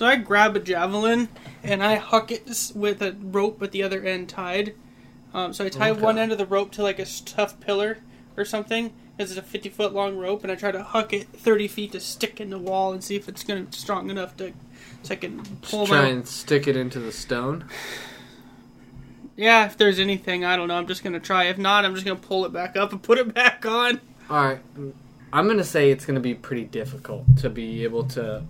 [0.00, 1.28] So I grab a javelin
[1.62, 4.74] and I huck it with a rope at the other end tied.
[5.34, 6.00] Um, so I tie Okay.
[6.00, 7.98] one end of the rope to like a tough pillar
[8.34, 8.94] or something.
[9.18, 12.00] It's a 50 foot long rope, and I try to huck it 30 feet to
[12.00, 14.54] stick in the wall and see if it's gonna strong enough to
[15.02, 16.08] so I can pull Try my.
[16.08, 17.66] and stick it into the stone.
[19.36, 20.76] Yeah, if there's anything, I don't know.
[20.76, 21.44] I'm just gonna try.
[21.44, 24.00] If not, I'm just gonna pull it back up and put it back on.
[24.30, 24.60] All right,
[25.30, 28.42] I'm gonna say it's gonna be pretty difficult to be able to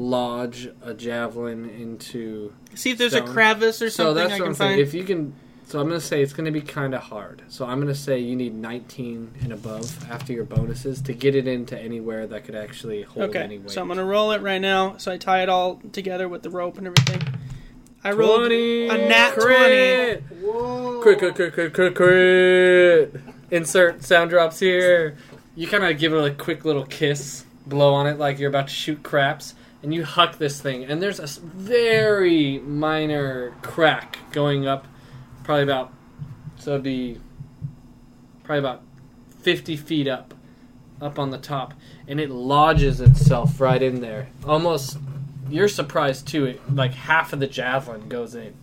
[0.00, 2.52] lodge a javelin into.
[2.74, 3.28] See if there's Stone.
[3.28, 4.70] a crevice or So something that's I what can I'm saying.
[4.72, 4.80] find.
[4.80, 5.34] If you can,
[5.66, 7.42] so I'm gonna say it's gonna be kind of hard.
[7.48, 11.46] So I'm gonna say you need 19 and above after your bonuses to get it
[11.46, 13.70] into anywhere that could actually hold Okay, any weight.
[13.70, 14.96] so I'm gonna roll it right now.
[14.96, 17.22] So I tie it all together with the rope and everything.
[18.02, 20.24] I rolled 20 a nat crit.
[21.02, 23.14] Crit, crit, crit, crit, crit, crit.
[23.50, 25.16] Insert sound drops here.
[25.56, 28.68] You kind of give it a quick little kiss, blow on it like you're about
[28.68, 30.84] to shoot craps, and you huck this thing.
[30.84, 34.86] And there's a very minor crack going up,
[35.44, 35.92] probably about,
[36.56, 37.18] so it'd be
[38.44, 38.82] probably about
[39.42, 40.34] 50 feet up,
[41.00, 41.74] up on the top.
[42.06, 44.28] And it lodges itself right in there.
[44.44, 44.98] Almost,
[45.48, 46.44] you're surprised too.
[46.46, 48.54] It, like half of the javelin goes in.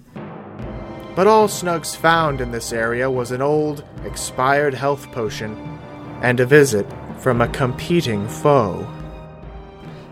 [1.15, 5.79] But all Snugs found in this area was an old, expired health potion
[6.21, 6.85] and a visit
[7.17, 8.87] from a competing foe.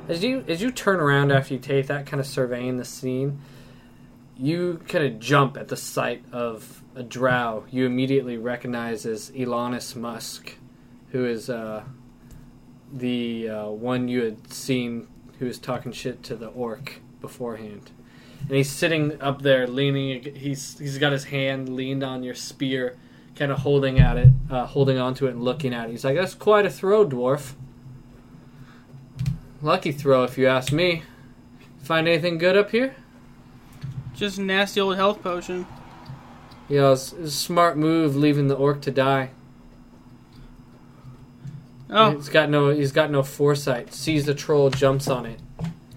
[0.08, 3.42] As you as you turn around after you take that kind of surveying the scene,
[4.38, 9.96] you kind of jump at the sight of a drow you immediately recognize as Elonis
[9.96, 10.54] Musk,
[11.10, 11.84] who is uh,
[12.94, 15.08] the uh, one you had seen
[15.40, 17.90] who was talking shit to the orc beforehand.
[18.42, 20.36] And he's sitting up there, leaning.
[20.36, 22.96] He's he's got his hand leaned on your spear,
[23.36, 25.92] kind of holding at it, uh, holding onto it, and looking at it.
[25.92, 27.56] He's like, "That's quite a throw, dwarf."
[29.66, 31.02] Lucky throw, if you ask me.
[31.82, 32.96] Find anything good up here?
[34.14, 35.66] just nasty old health potion.
[36.70, 39.32] Know, it's, it's a smart move leaving the orc to die.
[41.90, 43.92] Oh, He's got no he's got no foresight.
[43.92, 45.40] Sees the troll, jumps on it.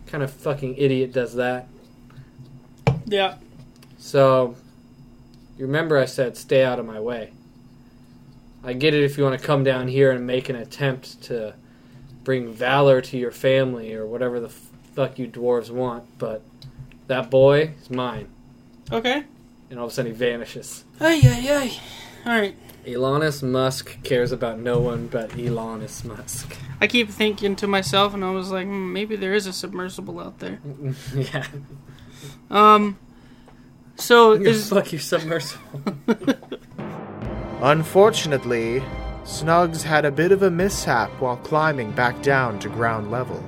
[0.06, 1.68] Kind of fucking idiot does that.
[3.04, 3.36] yeah.
[3.98, 4.56] So
[5.58, 7.32] you remember I said stay out of my way.
[8.64, 11.54] I get it if you want to come down here and make an attempt to
[12.28, 16.42] bring valor to your family or whatever the fuck you dwarves want, but
[17.06, 18.28] that boy is mine.
[18.92, 19.24] Okay.
[19.70, 20.84] And all of a sudden he vanishes.
[21.00, 22.28] Ay, ay, ay.
[22.30, 22.54] Alright.
[22.84, 26.54] Elonus Musk cares about no one but Elonus Musk.
[26.82, 30.20] I keep thinking to myself, and I was like, hmm, maybe there is a submersible
[30.20, 30.60] out there.
[31.14, 31.46] yeah.
[32.50, 32.98] Um.
[33.96, 35.80] So Is is fuck you submersible.
[37.62, 38.82] Unfortunately,
[39.28, 43.44] Snugs had a bit of a mishap while climbing back down to ground level.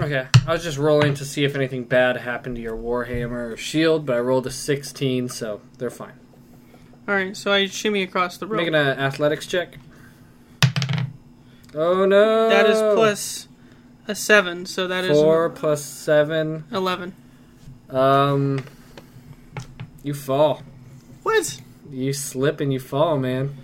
[0.00, 3.56] okay, I was just rolling to see if anything bad happened to your warhammer or
[3.58, 6.14] shield, but I rolled a 16, so they're fine.
[7.06, 8.56] all All right, so I shimmy across the rope.
[8.56, 9.76] Making an athletics check.
[11.74, 12.48] Oh no!
[12.48, 13.48] That is plus
[14.08, 16.64] a seven, so that is four plus seven.
[16.72, 17.14] eleven.
[17.90, 18.64] Um,
[20.02, 20.62] you fall.
[21.22, 21.61] What?
[21.92, 23.54] You slip and you fall, man.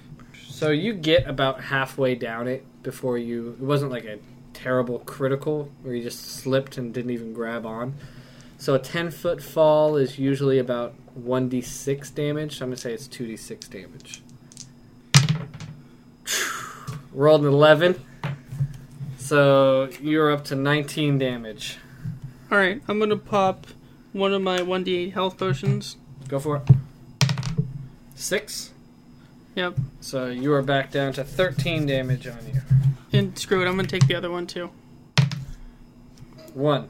[0.50, 3.56] So you get about halfway down it before you.
[3.58, 4.18] It wasn't like a
[4.52, 7.94] terrible critical where you just slipped and didn't even grab on.
[8.58, 12.58] So a ten foot fall is usually about one d six damage.
[12.58, 14.20] So I'm gonna say it's two d six damage.
[17.12, 18.04] Rolled an eleven.
[19.16, 21.78] So you're up to nineteen damage.
[22.50, 23.68] All right, I'm gonna pop
[24.12, 25.96] one of my one d8 health potions.
[26.28, 26.62] Go for it.
[28.18, 28.72] Six.
[29.54, 32.60] Yep, So you are back down to thirteen damage on you.
[33.12, 34.70] and screw it, I'm gonna take the other one too.
[36.52, 36.88] One.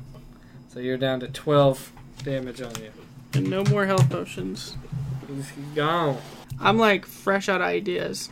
[0.72, 1.92] So you're down to 12
[2.24, 2.90] damage on you.
[3.34, 4.76] And no more health potions.
[5.26, 6.18] He's gone.
[6.60, 8.30] I'm like fresh out of ideas.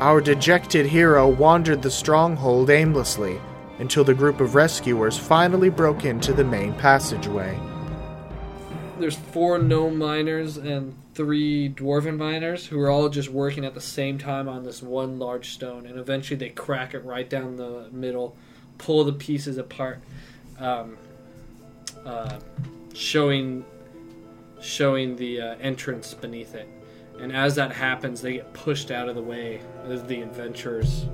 [0.00, 3.38] Our dejected hero wandered the stronghold aimlessly
[3.78, 7.58] until the group of rescuers finally broke into the main passageway.
[8.98, 13.80] There's four gnome miners and three dwarven miners who are all just working at the
[13.80, 15.86] same time on this one large stone.
[15.86, 18.36] And eventually they crack it right down the middle,
[18.78, 20.00] pull the pieces apart,
[20.58, 20.96] um,
[22.04, 22.38] uh,
[22.94, 23.64] showing
[24.60, 26.68] showing the uh, entrance beneath it.
[27.20, 31.06] And as that happens, they get pushed out of the way as the adventurers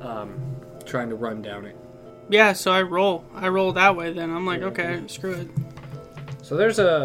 [0.00, 0.34] um,
[0.84, 1.76] trying to run down it.
[2.28, 3.24] Yeah, so I roll.
[3.34, 4.30] I roll that way then.
[4.30, 5.48] I'm like, okay, screw it.
[6.42, 7.04] So there's a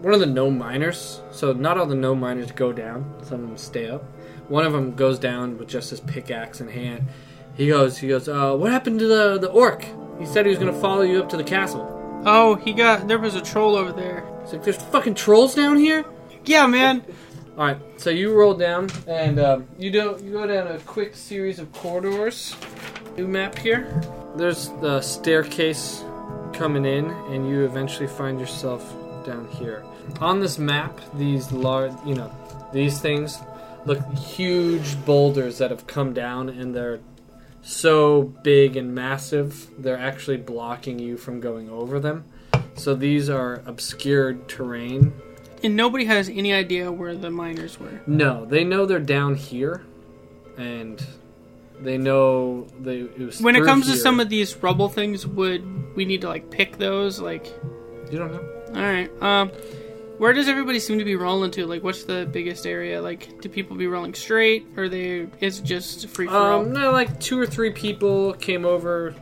[0.00, 1.20] one of the gnome miners.
[1.30, 3.04] So not all the gnome miners go down.
[3.22, 4.02] Some of them stay up.
[4.48, 7.06] One of them goes down with just his pickaxe in hand.
[7.54, 9.84] He goes, he goes, uh, what happened to the the orc?
[10.18, 12.22] He said he was gonna follow you up to the castle.
[12.24, 14.26] Oh, he got there was a troll over there.
[14.42, 16.04] He's like, there's fucking trolls down here.
[16.44, 17.04] Yeah, man.
[17.58, 21.14] All right, so you roll down and um, you do you go down a quick
[21.14, 22.56] series of corridors.
[23.18, 24.02] New map here.
[24.36, 26.02] There's the staircase
[26.52, 28.94] coming in, and you eventually find yourself
[29.24, 29.84] down here.
[30.20, 32.30] On this map, these large, you know,
[32.72, 33.38] these things
[33.84, 37.00] look huge boulders that have come down, and they're
[37.62, 42.24] so big and massive, they're actually blocking you from going over them.
[42.74, 45.12] So these are obscured terrain
[45.62, 48.00] And nobody has any idea where the miners were.
[48.06, 49.84] no, they know they're down here,
[50.56, 51.04] and
[51.82, 53.00] they know they.
[53.00, 56.28] It was When it comes to some of these rubble things, would we need to
[56.28, 57.20] like pick those?
[57.20, 57.46] Like,
[58.10, 58.44] you don't know.
[58.74, 59.10] all right.
[59.22, 59.50] Um,
[60.18, 61.66] where does everybody seem to be rolling to?
[61.66, 63.02] Like, what's the biggest area?
[63.02, 66.60] Like, do people be rolling straight, or they is it just free for all?
[66.60, 69.14] Um, no, like two or three people came over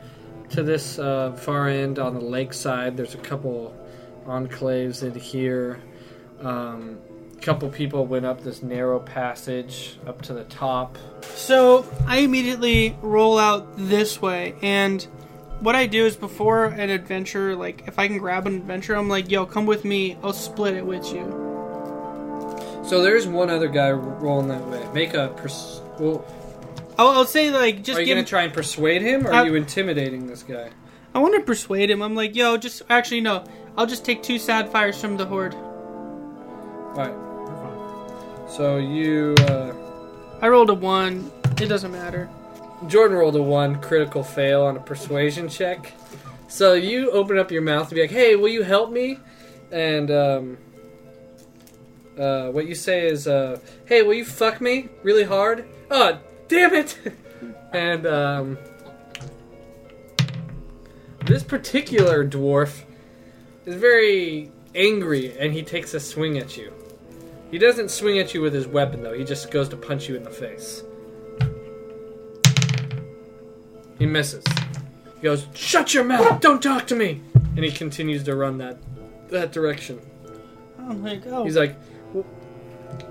[0.50, 2.96] to this uh, far end on the lakeside.
[2.96, 3.74] There's a couple
[4.26, 5.80] enclaves in here.
[6.40, 6.98] Um,
[7.40, 10.98] couple people went up this narrow passage up to the top.
[11.34, 15.02] So I immediately roll out this way, and
[15.60, 19.08] what I do is before an adventure, like if I can grab an adventure, I'm
[19.08, 20.16] like, "Yo, come with me.
[20.22, 21.24] I'll split it with you."
[22.84, 24.84] So there's one other guy rolling that way.
[24.92, 26.24] Make a pers- well.
[26.98, 28.16] I'll, I'll say like, just are you give.
[28.16, 30.70] gonna try and persuade him, or I- are uh, you intimidating this guy?
[31.14, 32.02] I want to persuade him.
[32.02, 33.44] I'm like, "Yo, just actually no.
[33.76, 35.54] I'll just take two sad fires from the hoard."
[36.96, 37.29] Alright.
[38.50, 39.72] So you, uh,
[40.42, 41.30] I rolled a one.
[41.60, 42.28] It doesn't matter.
[42.88, 45.92] Jordan rolled a one critical fail on a persuasion check.
[46.48, 49.18] So you open up your mouth to be like, "Hey, will you help me?"
[49.70, 50.58] And um,
[52.18, 56.74] uh, what you say is, uh, "Hey, will you fuck me really hard?" Oh, damn
[56.74, 56.98] it!
[57.72, 58.58] and um,
[61.24, 62.82] this particular dwarf
[63.64, 66.72] is very angry, and he takes a swing at you.
[67.50, 69.12] He doesn't swing at you with his weapon, though.
[69.12, 70.84] He just goes to punch you in the face.
[73.98, 74.44] He misses.
[75.16, 76.40] He goes, "Shut your mouth!
[76.40, 77.20] Don't talk to me!"
[77.56, 78.78] And he continues to run that
[79.28, 80.00] that direction.
[80.78, 81.76] I'm like, "Oh, He's like,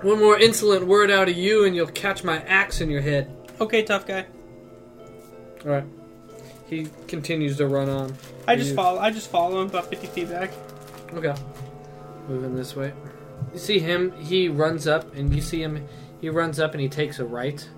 [0.02, 3.30] "One more insolent word out of you, and you'll catch my axe in your head."
[3.60, 4.26] okay, tough guy."
[5.64, 5.84] All right.
[6.66, 8.14] He continues to run on.
[8.48, 8.98] I just You- follow.
[8.98, 10.50] I just follow him about 50 feet back.
[11.14, 11.34] Okay.
[12.28, 12.92] Moving this way.
[13.52, 15.86] You see him, he runs up, and you see him,
[16.20, 17.68] he runs up and he takes a right,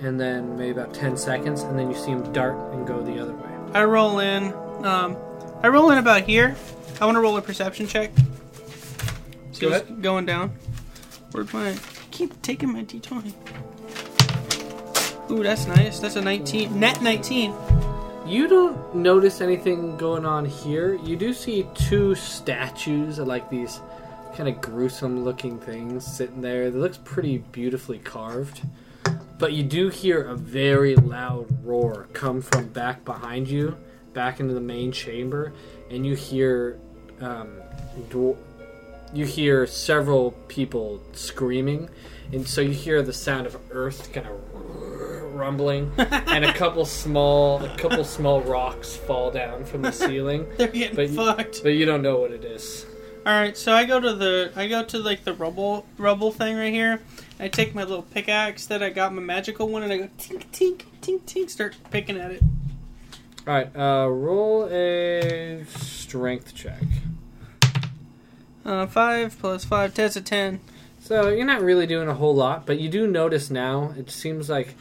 [0.00, 3.20] and then maybe about 10 seconds, and then you see him dart and go the
[3.20, 3.50] other way.
[3.72, 4.52] I roll in.
[4.84, 5.16] Um,
[5.62, 6.54] I roll in about here.
[7.00, 8.12] I want to roll a perception check.
[9.52, 10.52] See what's going down.
[11.32, 11.70] Where's my?
[11.70, 11.76] I
[12.10, 13.32] keep taking my d20.
[15.30, 15.98] Ooh, that's nice.
[16.00, 16.78] That's a 19.
[16.78, 17.54] Net 19.
[18.26, 20.94] You don't notice anything going on here.
[20.94, 23.80] You do see two statues of like these
[24.34, 26.64] kind of gruesome looking things sitting there.
[26.64, 28.62] It looks pretty beautifully carved.
[29.38, 33.76] But you do hear a very loud roar come from back behind you,
[34.12, 35.52] back into the main chamber,
[35.90, 36.78] and you hear
[37.20, 37.48] um,
[38.10, 38.36] dwar-
[39.12, 41.88] you hear several people screaming,
[42.32, 47.62] and so you hear the sound of earth kind of rumbling, and a couple small
[47.64, 51.62] a couple small rocks fall down from the ceiling, They're getting But- fucked.
[51.64, 52.86] but you don't know what it is.
[53.26, 56.58] All right, so I go to the I go to like the rubble rubble thing
[56.58, 57.00] right here.
[57.40, 60.44] I take my little pickaxe that I got my magical one, and I go tink
[60.52, 62.42] tink tink tink, start picking at it.
[63.46, 66.82] All right, uh, roll a strength check.
[68.62, 70.60] Uh, five plus five, that's a ten.
[71.00, 73.94] So you're not really doing a whole lot, but you do notice now.
[73.96, 74.74] It seems like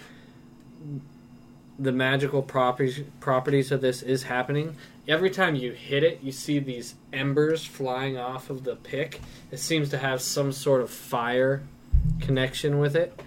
[1.79, 4.75] the magical properties properties of this is happening.
[5.07, 9.19] Every time you hit it, you see these embers flying off of the pick.
[9.51, 11.63] It seems to have some sort of fire
[12.21, 13.21] connection with it.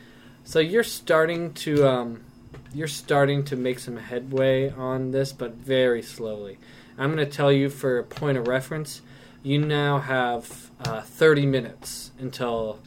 [0.44, 2.24] So you're starting to um,
[2.72, 6.58] you're starting to make some headway on this, but very slowly.
[6.98, 9.02] I'm going to tell you for a point of reference.
[9.42, 12.80] You now have uh, 30 minutes until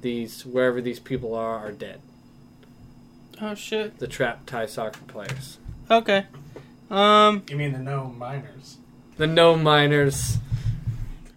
[0.00, 2.00] these wherever these people are are dead.
[3.40, 3.98] Oh shit.
[3.98, 5.58] The trapped Thai soccer players.
[5.90, 6.26] Okay.
[6.90, 8.78] Um, You mean the no miners?
[9.16, 10.38] The no miners.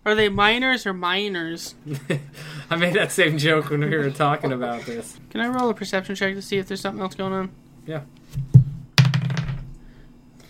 [0.05, 1.75] are they miners or miners?
[2.69, 5.19] I made that same joke when we were talking about this.
[5.29, 7.51] Can I roll a perception check to see if there's something else going on?
[7.85, 8.01] Yeah.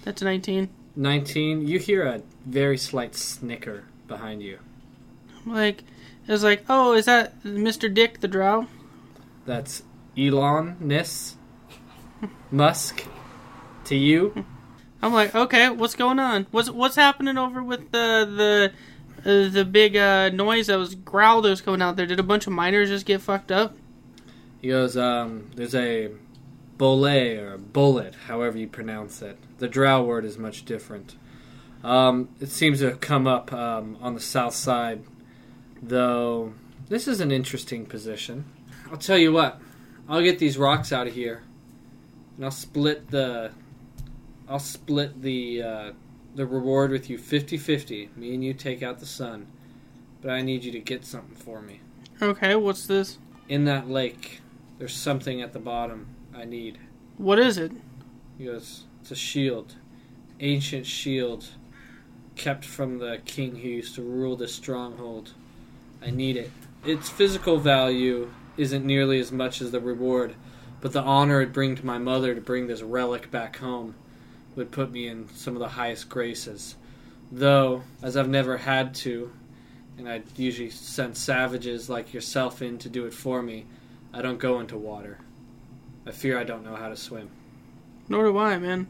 [0.04, 0.70] That's a nineteen.
[0.96, 1.68] 19.
[1.68, 4.60] You hear a very slight snicker behind you.
[5.46, 5.84] Like,
[6.28, 7.92] it was like, oh, is that Mr.
[7.92, 8.68] Dick the Drow?
[9.46, 9.84] That's
[10.18, 11.38] Elon Nis
[12.52, 13.06] Musk
[13.86, 14.46] to you.
[15.02, 16.48] I'm like, okay, what's going on?
[16.52, 18.72] What's what's happening over with the
[19.24, 22.06] the uh, the big uh, noise that was growl that was coming out there?
[22.06, 23.76] Did a bunch of miners just get fucked up?
[24.62, 26.10] He goes, um, there's a
[26.78, 29.38] bole or bullet, however you pronounce it.
[29.58, 31.16] The drow word is much different.
[31.84, 35.04] Um, it seems to have come up um, on the south side,
[35.82, 36.54] though
[36.90, 38.46] this is an interesting position.
[38.92, 39.60] I'll tell you what,
[40.08, 41.42] I'll get these rocks out of here,
[42.36, 43.52] and I'll split the,
[44.48, 45.92] I'll split the uh,
[46.36, 48.16] the reward with you 50-50.
[48.16, 49.48] Me and you take out the sun,
[50.22, 51.82] but I need you to get something for me
[52.22, 53.18] Okay, what's this?
[53.50, 54.40] in that lake,
[54.80, 56.78] there's something at the bottom I need.
[57.18, 57.72] What is it?
[58.38, 59.76] He goes, It's a shield.
[60.40, 61.50] Ancient shield
[62.36, 65.34] kept from the king who used to rule this stronghold.
[66.02, 66.52] I need it.
[66.86, 70.34] Its physical value isn't nearly as much as the reward,
[70.80, 73.96] but the honor it'd bring to my mother to bring this relic back home
[74.56, 76.76] would put me in some of the highest graces.
[77.32, 79.32] Though, as I've never had to,
[79.98, 83.66] and I usually send savages like yourself in to do it for me,
[84.14, 85.20] I don't go into water.
[86.06, 87.30] I fear I don't know how to swim.
[88.10, 88.88] Nor do I, man.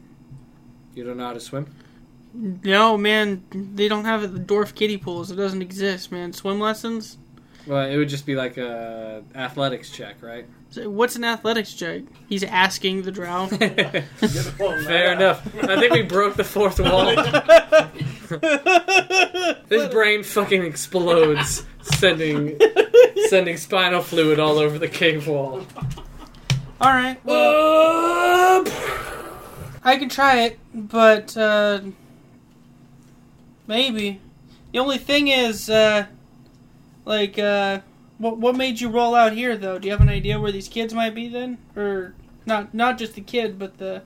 [0.94, 1.72] You don't know how to swim?
[2.34, 4.32] No, man, they don't have it.
[4.32, 5.30] The dwarf kiddie pools.
[5.30, 6.32] It doesn't exist, man.
[6.32, 7.18] Swim lessons.
[7.66, 10.46] Well, it would just be like a athletics check, right?
[10.70, 12.02] So What's an athletics check?
[12.28, 13.46] He's asking the drow.
[13.48, 15.46] Fair enough.
[15.62, 17.14] I think we broke the fourth wall.
[19.68, 22.58] His brain fucking explodes, sending
[23.28, 25.64] sending spinal fluid all over the cave wall.
[26.80, 28.64] All right, well,
[29.84, 31.80] I can try it, but uh,
[33.68, 34.20] maybe.
[34.72, 36.06] The only thing is, uh,
[37.04, 37.80] like, uh,
[38.18, 39.78] what what made you roll out here, though?
[39.78, 42.14] Do you have an idea where these kids might be then, or
[42.46, 42.72] not?
[42.74, 44.02] Not just the kid, but the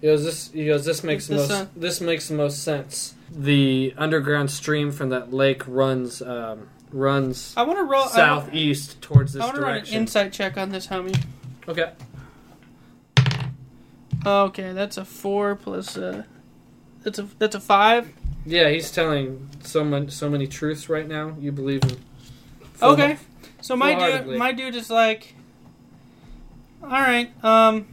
[0.00, 0.50] He goes, this.
[0.52, 1.50] He goes, this makes the most.
[1.50, 3.14] uh, This makes the most sense.
[3.32, 8.06] The underground stream from that lake runs um, runs I want to roll.
[8.06, 9.62] southeast towards this direction.
[9.64, 11.20] I, want to run an insight check on this homie.
[11.68, 11.92] okay.
[14.26, 16.24] Okay, that's a four plus uh
[17.02, 18.12] That's a that's a five.
[18.46, 21.36] Yeah, he's telling so many so many truths right now.
[21.38, 21.98] You believe him.
[22.74, 23.18] full- Okay.
[23.60, 25.34] So my dude, my dude is like,
[26.82, 27.86] all right, um,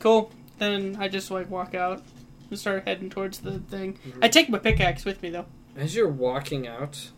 [0.00, 0.32] cool.
[0.58, 2.02] Then I just like walk out
[2.50, 3.98] and start heading towards the thing.
[4.20, 5.46] I take my pickaxe with me though.
[5.76, 7.10] As you're walking out,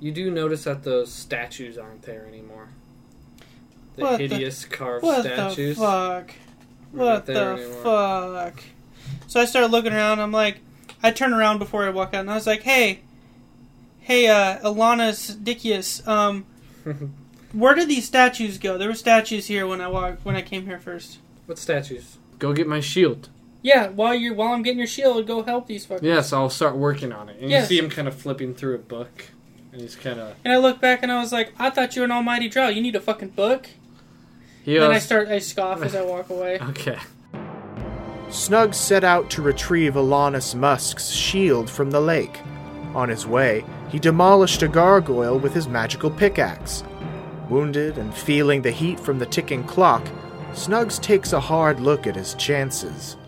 [0.00, 2.68] you do notice that those statues aren't there anymore.
[3.96, 5.76] The What the- hideous carved What statues.
[5.76, 6.30] the fuck?
[6.92, 7.82] What the anymore.
[7.82, 8.62] fuck?
[9.26, 10.20] So I start looking around.
[10.20, 10.58] I'm like,
[11.02, 13.00] I turn around before I walk out, and I was like, hey,
[14.00, 16.44] hey, uh, Alana's Dicius, um,
[17.52, 18.78] where did these statues go?
[18.78, 21.18] There were statues here when I walked when I came here first.
[21.46, 22.18] What statues?
[22.38, 23.28] Go get my shield.
[23.62, 26.02] Yeah, while you're while I'm getting your shield, go help these fuckers.
[26.02, 27.36] Yes, I'll start working on it.
[27.40, 27.70] And Yes.
[27.70, 29.26] you see him kind of flipping through a book.
[29.72, 30.34] And he's kind of.
[30.44, 32.68] And I look back and I was like, I thought you were an almighty drow.
[32.68, 33.68] You need a fucking book.
[34.64, 36.58] He then I start, I scoff as I walk away.
[36.70, 36.98] Okay.
[38.32, 42.40] Snug set out to retrieve Alanis Musk's shield from the lake.
[42.94, 46.82] On his way, he demolished a gargoyle with his magical pickaxe.
[47.50, 50.02] Wounded and feeling the heat from the ticking clock,
[50.52, 53.18] Snugs takes a hard look at his chances.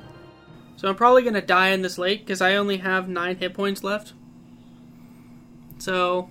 [0.76, 3.84] So I'm probably gonna die in this lake because I only have nine hit points
[3.84, 4.14] left.
[5.76, 6.30] So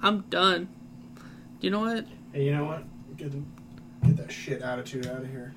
[0.00, 0.68] I'm done.
[1.16, 2.06] Do you know what?
[2.32, 2.84] Hey, you know what?
[3.16, 3.32] Get,
[4.04, 5.52] get that shit attitude out of here.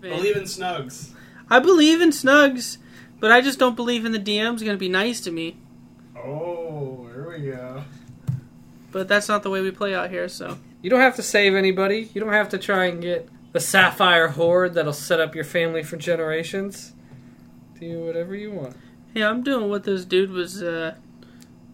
[0.00, 1.14] Man, in Snugs.
[1.50, 2.78] I believe in Snugs,
[3.20, 5.56] but I just don't believe in the DM's gonna be nice to me.
[6.16, 7.84] Oh, here we go.
[8.90, 10.28] But that's not the way we play out here.
[10.28, 12.10] So You don't have to save anybody.
[12.14, 15.82] You don't have to try and get the sapphire horde that'll set up your family
[15.82, 16.92] for generations.
[17.80, 18.76] Do whatever you want.
[19.14, 20.62] yeah, I'm doing what this dude was.
[20.62, 20.94] uh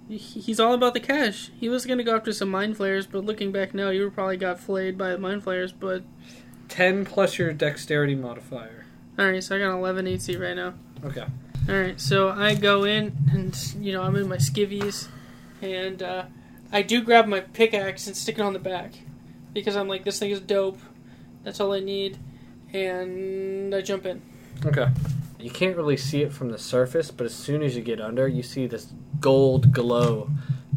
[0.06, 1.50] He's all about the cash.
[1.58, 4.60] He was gonna go after some mind flayers, but looking back now, you probably got
[4.60, 5.72] flayed by the mind flayers.
[5.72, 6.02] But
[6.68, 8.83] 10 plus your dexterity modifier.
[9.18, 10.74] All right, so I got 11 AC right now.
[11.04, 11.24] Okay.
[11.68, 15.08] All right, so I go in and you know I'm in my skivvies,
[15.62, 16.24] and uh,
[16.72, 18.92] I do grab my pickaxe and stick it on the back
[19.52, 20.78] because I'm like this thing is dope.
[21.42, 22.18] That's all I need,
[22.72, 24.22] and I jump in.
[24.64, 24.88] Okay.
[25.38, 28.26] You can't really see it from the surface, but as soon as you get under,
[28.26, 28.88] you see this
[29.20, 30.30] gold glow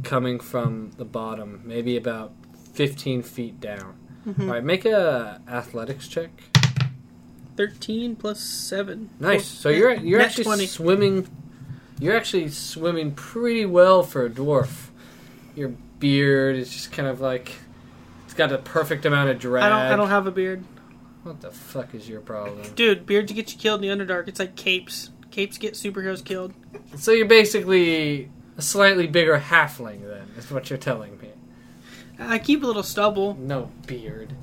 [0.04, 2.34] coming from the bottom, maybe about
[2.74, 3.96] 15 feet down.
[4.28, 4.42] Mhm.
[4.42, 6.32] All right, make a athletics check.
[7.58, 9.10] Thirteen plus seven.
[9.20, 9.42] Nice.
[9.42, 10.66] Oh, so you're you're Net actually 20.
[10.68, 11.28] swimming.
[12.00, 14.88] You're actually swimming pretty well for a dwarf.
[15.56, 17.54] Your beard is just kind of like
[18.26, 19.64] it's got the perfect amount of drag.
[19.64, 19.80] I don't.
[19.80, 20.64] I don't have a beard,
[21.24, 22.62] What the fuck is your problem?
[22.76, 23.06] dude.
[23.08, 24.28] Beards get you killed in the Underdark.
[24.28, 25.10] It's like capes.
[25.32, 26.54] Capes get superheroes killed.
[26.96, 31.30] So you're basically a slightly bigger halfling, then, is what you're telling me.
[32.20, 33.36] I keep a little stubble.
[33.36, 34.34] No beard.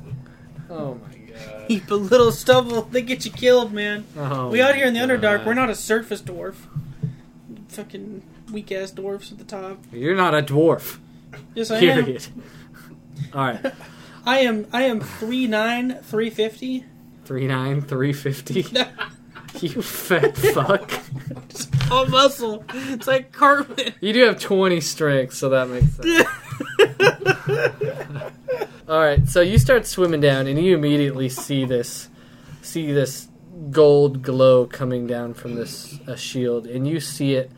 [0.70, 1.68] Oh my god.
[1.68, 2.82] Keep a little stubble.
[2.82, 4.04] They get you killed, man.
[4.16, 5.44] Oh we out here in the my Underdark.
[5.44, 6.54] We're not a surface dwarf.
[7.68, 8.22] Fucking
[8.52, 9.78] weak ass dwarfs at the top.
[9.92, 10.98] You're not a dwarf.
[11.54, 12.04] Yes, I am.
[12.04, 12.26] Period.
[13.34, 13.72] All right.
[14.26, 16.84] I am I am three nine three fifty.
[17.24, 18.66] Three nine three fifty.
[19.60, 20.90] You fat fuck.
[21.90, 22.64] All muscle.
[22.74, 23.94] It's like Cartman.
[24.00, 26.26] You do have 20 strength, so that makes sense.
[28.86, 32.10] All right, so you start swimming down, and you immediately see this,
[32.60, 33.28] see this
[33.70, 37.50] gold glow coming down from this uh, shield, and you see it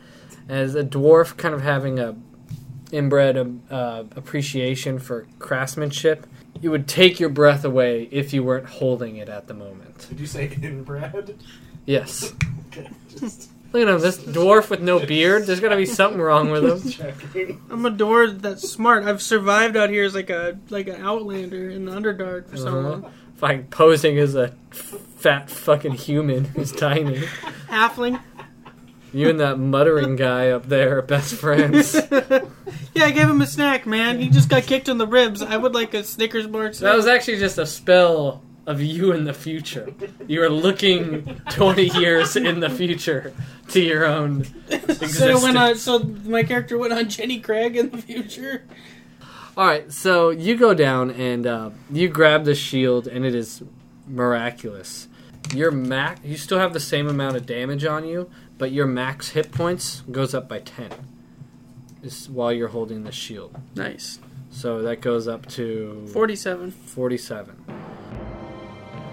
[0.47, 2.15] as a dwarf, kind of having a
[2.93, 6.25] inbred um, uh, appreciation for craftsmanship.
[6.61, 10.07] It would take your breath away if you weren't holding it at the moment.
[10.07, 11.37] Did you say inbred?
[11.85, 12.33] Yes.
[12.69, 15.45] Okay, just Look at him, this dwarf with no beard.
[15.45, 16.63] There's got to be something wrong with
[16.99, 17.61] him.
[17.69, 19.03] I'm a dwarf that's smart.
[19.05, 22.67] I've survived out here as like a like an outlander in the Underdark for so
[22.67, 22.79] Uh-huh.
[22.89, 23.13] long.
[23.41, 27.17] Like posing as a fat fucking human who's tiny.
[27.69, 28.19] Halfling.
[29.13, 31.95] You and that muttering guy up there are best friends.
[32.93, 34.19] Yeah, I gave him a snack, man.
[34.19, 35.43] He just got kicked in the ribs.
[35.43, 36.69] I would like a Snickers bar.
[36.71, 39.93] That was actually just a spell of you in the future.
[40.27, 43.33] You are looking 20 years in the future
[43.69, 45.17] to your own existence.
[45.17, 48.65] so when I, so my character went on Jenny Craig in the future.
[49.55, 53.63] All right, so you go down and uh, you grab the shield, and it is
[54.05, 55.07] miraculous.
[55.55, 59.29] Your max, you still have the same amount of damage on you, but your max
[59.29, 60.91] hit points goes up by 10.
[62.03, 63.55] Is while you're holding the shield.
[63.75, 64.19] Nice.
[64.51, 66.71] So that goes up to Forty-seven.
[66.71, 67.65] 47.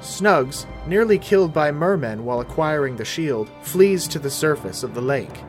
[0.01, 5.01] Snugs, nearly killed by mermen while acquiring the shield, flees to the surface of the
[5.01, 5.43] lake.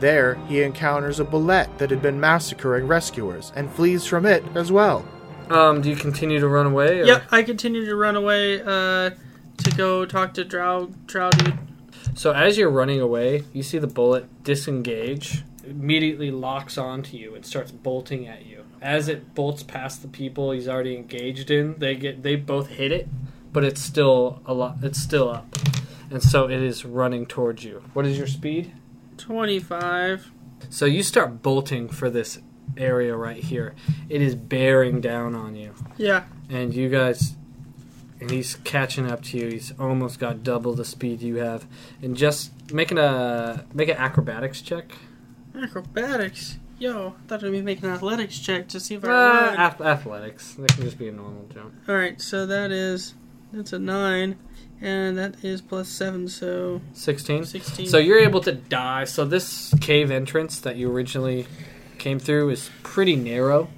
[0.00, 4.72] There, he encounters a bulette that had been massacring rescuers and flees from it as
[4.72, 5.06] well.
[5.48, 7.00] Um, do you continue to run away?
[7.00, 7.04] Or?
[7.04, 9.10] Yep, I continue to run away uh,
[9.58, 11.58] to go talk to Drow, Drow dude.
[12.14, 17.46] So as you're running away, you see the bulette disengage, immediately locks onto you and
[17.46, 18.64] starts bolting at you.
[18.80, 22.90] As it bolts past the people he's already engaged in, they get they both hit
[22.90, 23.08] it,
[23.52, 24.78] but it's still a lot.
[24.82, 25.46] It's still up,
[26.10, 27.82] and so it is running towards you.
[27.92, 28.72] What is your speed?
[29.18, 30.30] 25.
[30.70, 32.40] So you start bolting for this
[32.76, 33.74] area right here.
[34.08, 35.74] It is bearing down on you.
[35.96, 36.24] Yeah.
[36.48, 37.34] and you guys
[38.20, 41.66] and he's catching up to you he's almost got double the speed you have
[42.02, 44.92] and just making a make an acrobatics check
[45.60, 46.58] Acrobatics.
[46.78, 49.80] Yo, I thought I'd be making an athletics check to see if I uh, ath-
[49.80, 53.14] athletics that can just be a normal jump Alright, so that is.
[53.52, 54.36] That's a 9.
[54.80, 57.86] And that is plus 7, so 16 16.
[57.86, 61.46] so you're able to die so this cave entrance that you originally
[61.98, 63.68] came through is pretty narrow,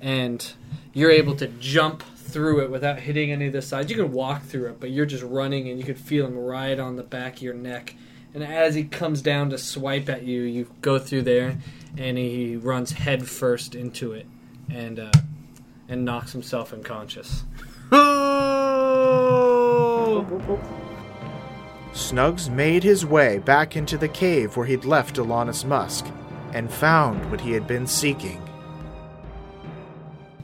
[0.00, 0.52] and
[0.92, 3.88] you're able to jump through it without hitting any of the sides.
[3.88, 6.78] You can walk through it, but you're just running, and you can feel him right
[6.78, 7.94] on the back of your neck.
[8.34, 11.58] And as he comes down to swipe at you, you go through there,
[11.96, 14.26] and he runs head first into it,
[14.68, 15.12] and uh,
[15.88, 17.44] and knocks himself unconscious.
[21.92, 26.06] Snugs made his way back into the cave where he'd left Alanis Musk
[26.54, 28.40] and found what he had been seeking.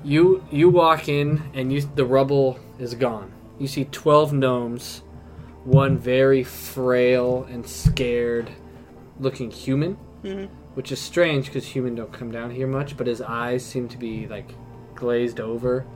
[0.04, 3.32] You you walk in and you the rubble is gone.
[3.58, 5.02] You see twelve gnomes,
[5.64, 8.50] one very frail and scared
[9.18, 9.94] looking human,
[10.74, 12.96] which is strange because human don't come down here much.
[12.96, 14.54] But his eyes seem to be like
[14.94, 15.86] glazed over.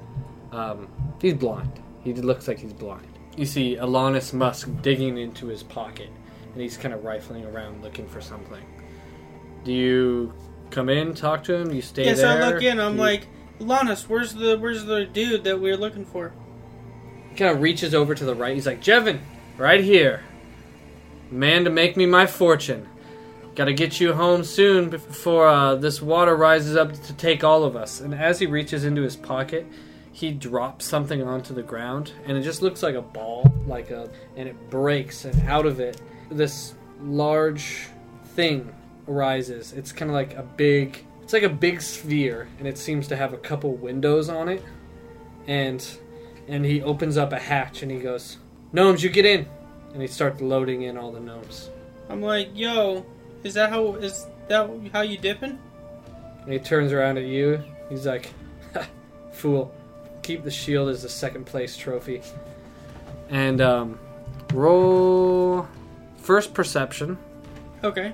[0.51, 0.89] Um,
[1.23, 1.81] he's blind.
[2.05, 3.07] He looks like he's blind.
[3.37, 6.11] You see Alanis Musk digging into his pocket,
[6.53, 8.63] and he's kind of rifling around looking for something.
[9.65, 10.35] Do you
[10.71, 11.73] come in, talk to him?
[11.73, 12.43] You stay Yeah, so there?
[12.43, 12.79] I look in.
[12.81, 13.29] I'm you- like,
[13.59, 16.33] Lannis, where's the where's the dude that we are looking for?
[17.31, 18.55] He kind of reaches over to the right.
[18.55, 19.21] He's like, Jevin,
[19.57, 20.25] right here.
[21.31, 22.89] Man to make me my fortune.
[23.55, 27.77] Gotta get you home soon before uh, this water rises up to take all of
[27.77, 28.01] us.
[28.01, 29.67] And as he reaches into his pocket,
[30.13, 34.11] he drops something onto the ground, and it just looks like a ball, like a,
[34.37, 37.89] and it breaks, and out of it, this large
[38.35, 38.73] thing
[39.09, 39.73] arises.
[39.73, 43.17] It's kind of like a big, it's like a big sphere, and it seems to
[43.17, 44.63] have a couple windows on it,
[45.47, 45.85] and
[46.49, 48.37] and he opens up a hatch and he goes,
[48.73, 49.47] "Gnomes, you get in,"
[49.95, 51.71] and he starts loading in all the gnomes.
[52.09, 53.07] I'm like, yo,
[53.45, 55.59] is that how is that how you dipping?
[56.43, 57.63] And he turns around at you.
[57.89, 58.33] He's like,
[58.75, 58.87] "Ha,
[59.33, 59.73] "Fool,
[60.23, 62.23] keep the shield as the second place trophy."
[63.29, 63.99] And um,
[64.53, 65.67] roll
[66.17, 67.19] first perception.
[67.83, 68.13] Okay.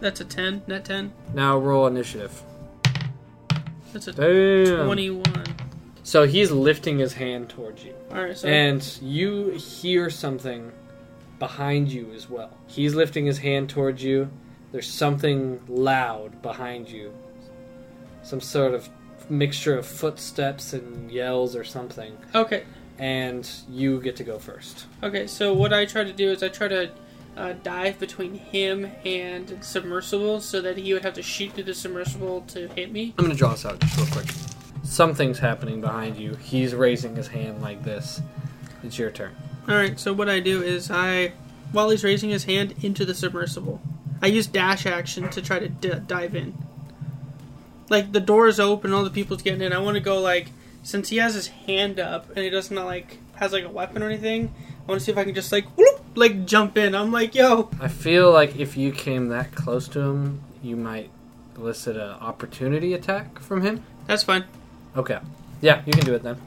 [0.00, 1.12] That's a ten, net ten.
[1.34, 2.42] Now roll initiative.
[3.92, 4.86] That's a Damn.
[4.86, 5.56] twenty-one.
[6.02, 7.94] So he's lifting his hand towards you.
[8.12, 10.70] All right, so And you hear something
[11.38, 12.56] behind you as well.
[12.66, 14.30] He's lifting his hand towards you.
[14.70, 17.12] There's something loud behind you.
[18.22, 18.88] Some sort of
[19.28, 22.16] mixture of footsteps and yells or something.
[22.34, 22.64] okay,
[22.98, 24.86] And you get to go first.
[25.02, 25.26] okay.
[25.26, 26.90] So what I try to do is I try to
[27.36, 31.74] uh, dive between him and submersible, so that he would have to shoot through the
[31.74, 33.14] submersible to hit me.
[33.18, 34.26] I'm going to draw this out just real quick.
[34.84, 36.34] Something's happening behind you.
[36.36, 38.22] He's raising his hand like this.
[38.82, 39.34] It's your turn.
[39.68, 39.98] All right.
[39.98, 41.32] So what I do is I,
[41.72, 43.82] while he's raising his hand into the submersible,
[44.22, 46.56] I use dash action to try to d- dive in.
[47.88, 49.72] Like the door is open, all the people's getting in.
[49.72, 50.50] I want to go like
[50.82, 54.06] since he has his hand up and he doesn't like has like a weapon or
[54.06, 54.54] anything.
[54.86, 56.94] I want to see if I can just like whoop, like jump in.
[56.94, 61.10] I'm like, yo, I feel like if you came that close to him, you might
[61.56, 63.84] elicit an opportunity attack from him.
[64.06, 64.44] that's fine.
[64.96, 65.18] Okay.
[65.60, 66.40] Yeah, you can do it then.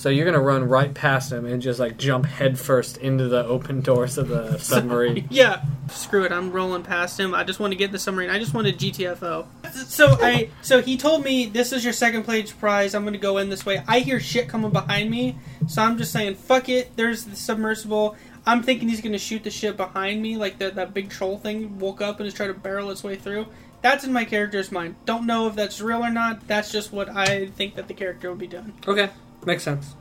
[0.00, 3.82] So you're gonna run right past him and just like jump headfirst into the open
[3.82, 5.28] doors of the submarine.
[5.28, 6.32] Yeah, screw it.
[6.32, 7.34] I'm rolling past him.
[7.34, 8.30] I just want to get the submarine.
[8.30, 9.46] I just want wanted GTFO.
[9.88, 12.94] So I, so he told me this is your second place prize.
[12.94, 13.82] I'm gonna go in this way.
[13.86, 15.36] I hear shit coming behind me,
[15.68, 16.96] so I'm just saying, fuck it.
[16.96, 18.16] There's the submersible.
[18.46, 21.78] I'm thinking he's gonna shoot the shit behind me, like that that big troll thing
[21.78, 23.48] woke up and is trying to barrel its way through.
[23.82, 24.96] That's in my character's mind.
[25.04, 26.48] Don't know if that's real or not.
[26.48, 28.72] That's just what I think that the character would be doing.
[28.88, 29.10] okay,
[29.46, 29.94] makes sense.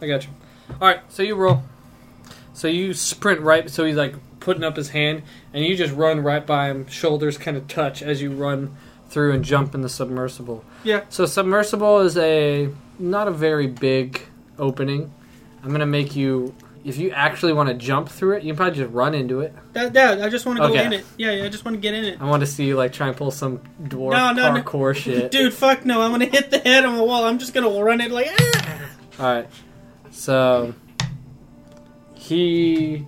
[0.00, 0.30] I got you.
[0.80, 1.62] All right, so you roll.
[2.52, 3.68] So you sprint right.
[3.70, 5.22] So he's like putting up his hand,
[5.52, 6.86] and you just run right by him.
[6.86, 8.76] Shoulders kind of touch as you run
[9.08, 10.64] through and jump in the submersible.
[10.82, 11.04] Yeah.
[11.08, 12.68] So submersible is a
[12.98, 14.22] not a very big
[14.58, 15.12] opening.
[15.62, 16.54] I'm gonna make you.
[16.84, 19.54] If you actually want to jump through it, you can probably just run into it.
[19.72, 21.06] That, that I just want to go in it.
[21.16, 21.44] Yeah, yeah.
[21.44, 22.20] I just want to get in it.
[22.20, 24.60] I want to see you like try and pull some dwarf No, no, no.
[24.62, 25.30] parkour shit.
[25.32, 26.02] Dude, fuck no.
[26.02, 27.24] I'm gonna hit the head on the wall.
[27.24, 28.28] I'm just gonna run it like.
[28.38, 28.63] Ah!
[29.18, 29.48] All right.
[30.10, 30.74] So
[32.14, 33.06] he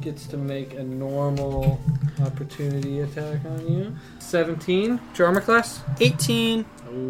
[0.00, 1.80] gets to make a normal
[2.24, 3.96] opportunity attack on you.
[4.18, 4.98] 17.
[4.98, 5.80] What's your armor class?
[6.00, 6.64] 18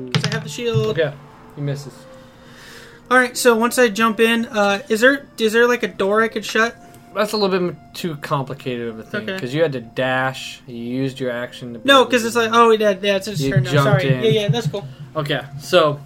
[0.06, 0.98] because I have the shield.
[0.98, 1.12] Okay.
[1.54, 1.94] He misses.
[3.10, 6.20] All right, so once I jump in, uh, is there is there like a door
[6.22, 6.76] I could shut?
[7.14, 9.32] That's a little bit too complicated of a thing Okay.
[9.32, 10.60] because you had to dash.
[10.66, 11.78] You used your action to.
[11.78, 14.14] be No, able because it's like oh yeah, yeah it's his You turn jumped Sorry,
[14.14, 14.22] in.
[14.24, 14.86] yeah, yeah, that's cool.
[15.16, 15.98] Okay, so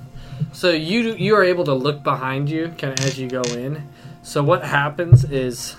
[0.52, 3.88] so you you are able to look behind you kind of as you go in.
[4.22, 5.76] So what happens is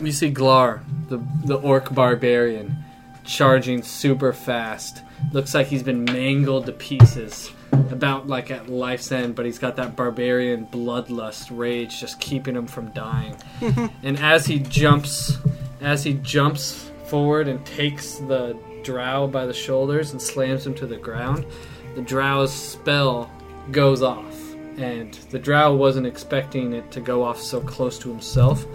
[0.00, 2.76] you see Glar, the the orc barbarian,
[3.24, 5.02] charging super fast.
[5.32, 9.34] Looks like he's been mangled to pieces, about like at life's end.
[9.34, 13.36] But he's got that barbarian bloodlust rage just keeping him from dying.
[14.02, 15.38] and as he jumps,
[15.80, 20.86] as he jumps forward and takes the drow by the shoulders and slams him to
[20.86, 21.46] the ground.
[21.94, 23.30] The drow's spell
[23.70, 28.66] goes off, and the drow wasn't expecting it to go off so close to himself,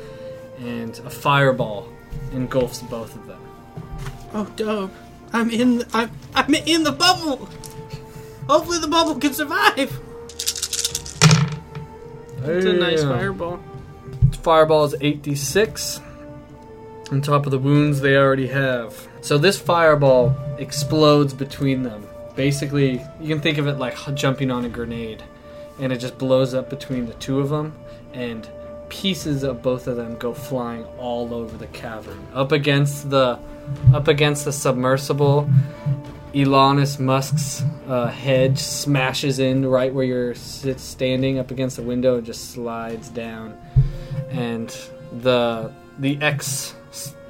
[0.60, 1.88] and a fireball
[2.32, 3.42] engulfs both of them.
[4.34, 4.92] Oh, dope!
[5.34, 5.80] I'm in.
[5.80, 6.12] The, I'm.
[6.36, 7.50] I'm in the bubble.
[8.48, 10.00] Hopefully, the bubble can survive.
[12.44, 13.60] It's a nice fireball.
[14.42, 16.02] Fireball is 8d6
[17.12, 19.08] on top of the wounds they already have.
[19.22, 22.08] So this fireball explodes between them.
[22.38, 25.22] Basically, you can think of it like jumping on a grenade,
[25.82, 27.78] and it just blows up between the two of them,
[28.14, 28.50] and
[28.88, 33.38] pieces of both of them go flying all over the cavern, up against the,
[33.94, 35.50] up against the submersible.
[36.34, 42.26] Alanis Musk's uh, head smashes in right where you're standing up against the window and
[42.26, 43.58] just slides down
[44.30, 44.76] and
[45.22, 46.76] the the ex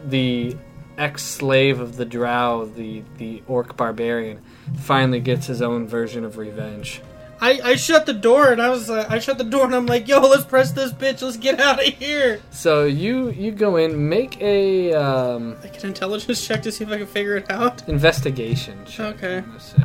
[0.05, 0.55] the
[0.97, 4.41] ex slave of the drow the the orc barbarian
[4.75, 7.01] finally gets his own version of revenge
[7.39, 9.85] I, I shut the door and I was like, I shut the door and I'm
[9.85, 11.21] like, yo, let's press this bitch.
[11.21, 12.41] Let's get out of here.
[12.49, 16.89] so you you go in make a um, Like an intelligence check to see if
[16.89, 17.87] I can figure it out.
[17.87, 19.37] investigation check, Okay.
[19.37, 19.83] I'm gonna say.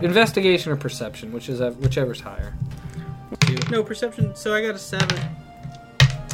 [0.00, 2.54] investigation or perception which is whichever's higher
[3.70, 4.34] No perception.
[4.34, 5.18] So I got a seven.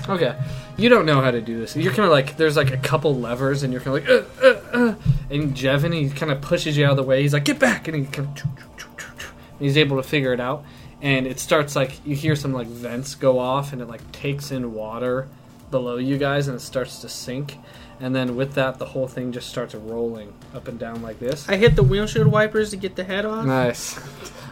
[0.08, 0.34] Okay,
[0.76, 1.76] you don't know how to do this.
[1.76, 4.59] You're kind of like there's like a couple levers, and you're kind of like, uh,
[4.72, 4.94] uh,
[5.30, 7.22] and Jevin he kind of pushes you out of the way.
[7.22, 10.64] He's like, get back, and he kind of, and he's able to figure it out.
[11.02, 14.50] And it starts like you hear some like vents go off, and it like takes
[14.50, 15.28] in water
[15.70, 17.58] below you guys, and it starts to sink.
[18.02, 21.46] And then with that, the whole thing just starts rolling up and down like this.
[21.48, 23.44] I hit the windshield wipers to get the head off.
[23.46, 23.98] Nice.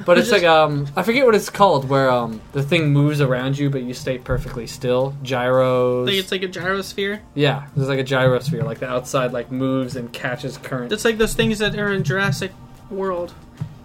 [0.07, 3.59] But it's like um I forget what it's called where um the thing moves around
[3.59, 5.13] you but you stay perfectly still.
[5.25, 6.07] Gyros.
[6.07, 7.19] Like it's like a gyrosphere.
[7.35, 11.19] Yeah, it's like a gyrosphere, like the outside like moves and catches current, It's like
[11.19, 12.53] those things that are in Jurassic
[12.91, 13.35] World.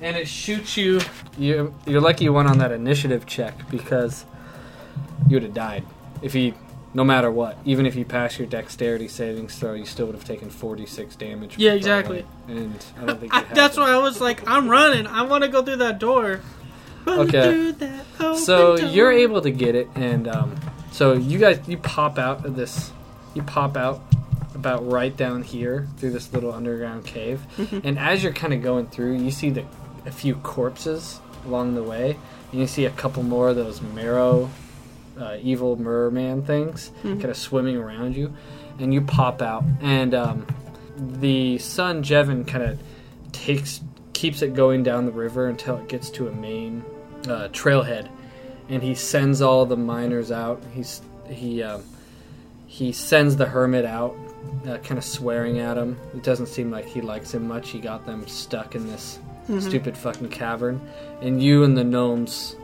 [0.02, 1.02] and it shoots you.
[1.36, 4.24] You you're lucky you went on that initiative check because
[5.28, 5.84] you would have died
[6.22, 6.54] if you,
[6.94, 10.26] no matter what, even if you pass your dexterity savings throw, you still would have
[10.26, 11.58] taken 46 damage.
[11.58, 12.26] Yeah, exactly.
[12.48, 15.08] And I don't think I, that's why I was like, I'm running.
[15.08, 16.42] I want to go through that door.
[17.06, 17.50] Run Okay.
[17.52, 18.88] through that open So door.
[18.88, 20.56] you're able to get it, and um,
[20.92, 22.92] so you guys you pop out of this.
[23.34, 24.02] You pop out
[24.56, 27.42] about right down here through this little underground cave,
[27.84, 29.66] and as you're kind of going through, you see the
[30.06, 32.16] a few corpses along the way,
[32.52, 34.50] and you see a couple more of those merrow,
[35.20, 38.34] uh, evil merman things kind of swimming around you,
[38.80, 40.46] and you pop out, and um,
[40.98, 42.80] the son Jevin kind of
[43.32, 43.82] takes
[44.14, 46.84] keeps it going down the river until it gets to a main
[47.26, 48.10] uh, trailhead,
[48.70, 50.64] and he sends all the miners out.
[50.74, 51.84] He's he um,
[52.68, 54.16] he sends the hermit out,
[54.68, 56.00] uh, kind of swearing at him.
[56.16, 57.70] It doesn't seem like he likes him much.
[57.70, 59.20] He got them stuck in this
[59.60, 60.82] stupid fucking cavern,
[61.22, 62.56] and you and the gnomes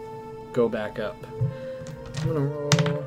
[0.54, 1.18] go back up.
[2.22, 3.04] I'm gonna roll.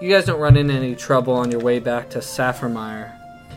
[0.00, 3.12] You guys don't run into any trouble on your way back to Saffirmire.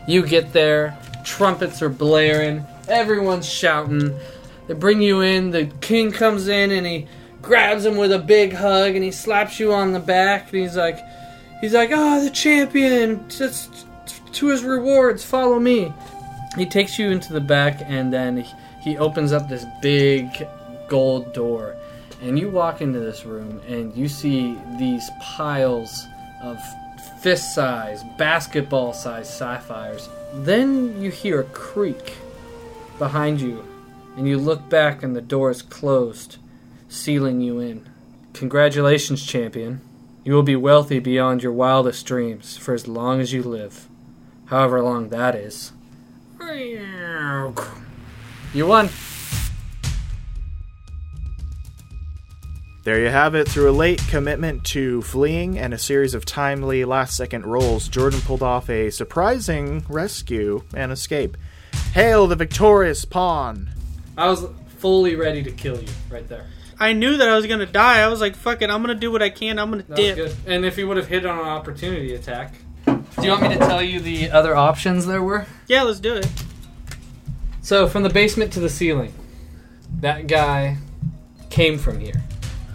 [0.06, 4.16] You get there, trumpets are blaring, everyone's shouting.
[4.68, 7.06] They bring you in, the king comes in and he
[7.42, 10.76] grabs him with a big hug and he slaps you on the back and he's
[10.76, 10.98] like
[11.60, 13.86] he's like, "Ah, the champion, just
[14.32, 15.92] to his rewards, follow me."
[16.56, 20.46] He takes you into the back and then he- he opens up this big
[20.88, 21.74] gold door.
[22.22, 26.06] And you walk into this room and you see these piles
[26.42, 26.58] of
[27.20, 30.08] fist size, basketball size sapphires.
[30.32, 32.14] Then you hear a creak
[32.98, 33.64] behind you,
[34.16, 36.38] and you look back and the door is closed,
[36.88, 37.88] sealing you in.
[38.32, 39.80] Congratulations, champion.
[40.24, 43.88] You will be wealthy beyond your wildest dreams for as long as you live.
[44.46, 45.72] However long that is.
[48.52, 48.88] You won.
[52.86, 53.48] There you have it.
[53.48, 58.20] Through a late commitment to fleeing and a series of timely last second rolls, Jordan
[58.20, 61.36] pulled off a surprising rescue and escape.
[61.94, 63.70] Hail the victorious pawn!
[64.16, 64.46] I was
[64.78, 66.46] fully ready to kill you right there.
[66.78, 68.02] I knew that I was gonna die.
[68.02, 69.58] I was like, "Fuck it, I'm gonna do what I can.
[69.58, 70.36] I'm gonna That dip." was good.
[70.46, 72.54] And if you would have hit on an opportunity attack.
[72.84, 75.46] Do you want me to tell you the other options there were?
[75.66, 76.28] Yeah, let's do it.
[77.62, 79.12] So, from the basement to the ceiling,
[80.02, 80.76] that guy
[81.50, 82.22] came from here.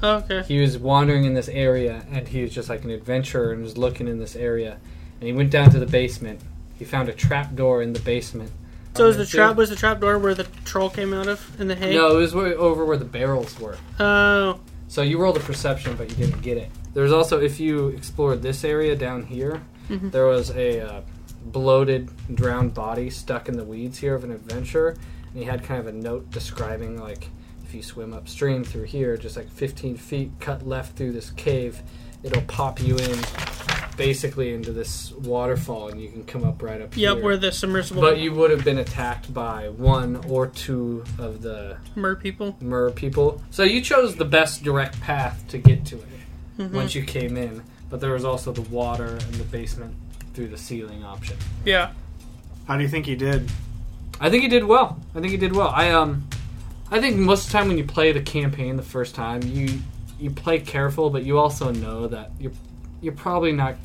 [0.04, 0.44] Okay.
[0.48, 3.78] He was wandering in this area, and he was just like an adventurer and was
[3.78, 4.78] looking in this area.
[5.20, 6.42] And he went down to the basement.
[6.78, 8.52] He found a trap door in the basement.
[8.96, 11.60] So is the Into- trap was the trap door where the troll came out of
[11.62, 11.94] in the hay?
[11.94, 13.78] No, it was where, over where the barrels were.
[14.00, 16.70] Oh, So you rolled a perception, but you didn't get it.
[16.94, 20.12] There's also, if you explored this area down here, Mhm.
[20.12, 21.02] there was a uh,
[21.46, 24.96] bloated, drowned body stuck in the weeds here of an adventurer,
[25.34, 27.30] and he had kind of a note describing like
[27.72, 31.82] if you swim upstream through here, just like 15 feet, cut left through this cave,
[32.22, 33.18] it'll pop you in
[33.96, 37.24] basically into this waterfall, and you can come up right up Yep, here.
[37.24, 41.78] where the submersible but you would have been attacked by one or two of the
[41.96, 42.58] mer people.
[42.60, 43.42] mer people.
[43.52, 47.64] So you chose the best direct path to get to it once you came in.
[47.90, 49.96] But there was also the water and the basement
[50.34, 51.38] through the ceiling option.
[51.64, 51.94] Yeah.
[52.68, 53.50] How do you think he did?
[54.20, 55.00] I think he did well.
[55.16, 55.70] I think he did well.
[55.74, 56.28] I um,
[56.92, 59.80] I think most of the time when you play the campaign the first time, you
[60.20, 62.52] you play careful, but you also know that you're
[63.02, 63.76] you're probably not.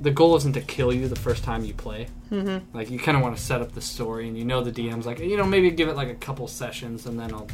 [0.00, 2.08] The goal isn't to kill you the first time you play.
[2.32, 2.76] Mm-hmm.
[2.76, 5.06] Like you kind of want to set up the story, and you know the DM's
[5.06, 7.46] like you know maybe give it like a couple sessions, and then I'll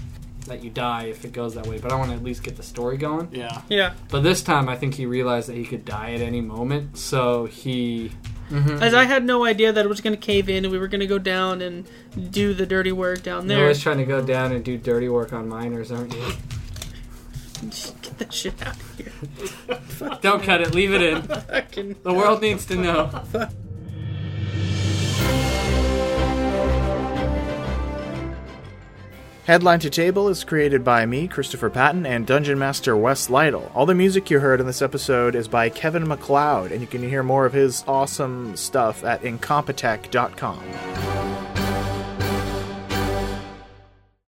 [0.46, 1.78] let you die if it goes that way.
[1.78, 3.28] But I want to at least get the story going.
[3.32, 3.60] Yeah.
[3.68, 3.94] Yeah.
[4.09, 7.46] But this time, I think he realized that he could die at any moment, so
[7.46, 8.12] he.
[8.51, 8.83] Mm-hmm.
[8.83, 10.89] As I had no idea that it was going to cave in and we were
[10.89, 11.87] going to go down and
[12.31, 13.65] do the dirty work down You're there.
[13.65, 16.33] always trying to go down and do dirty work on miners, aren't you?
[18.03, 20.19] Get that shit out of here.
[20.23, 20.75] Don't cut it.
[20.75, 21.97] Leave it in.
[22.03, 23.23] The world needs to know.
[29.49, 33.73] Headline to Table is created by me, Christopher Patton, and Dungeon Master Wes Lytle.
[33.75, 37.03] All the music you heard in this episode is by Kevin MacLeod, and you can
[37.03, 41.57] hear more of his awesome stuff at incompetech.com.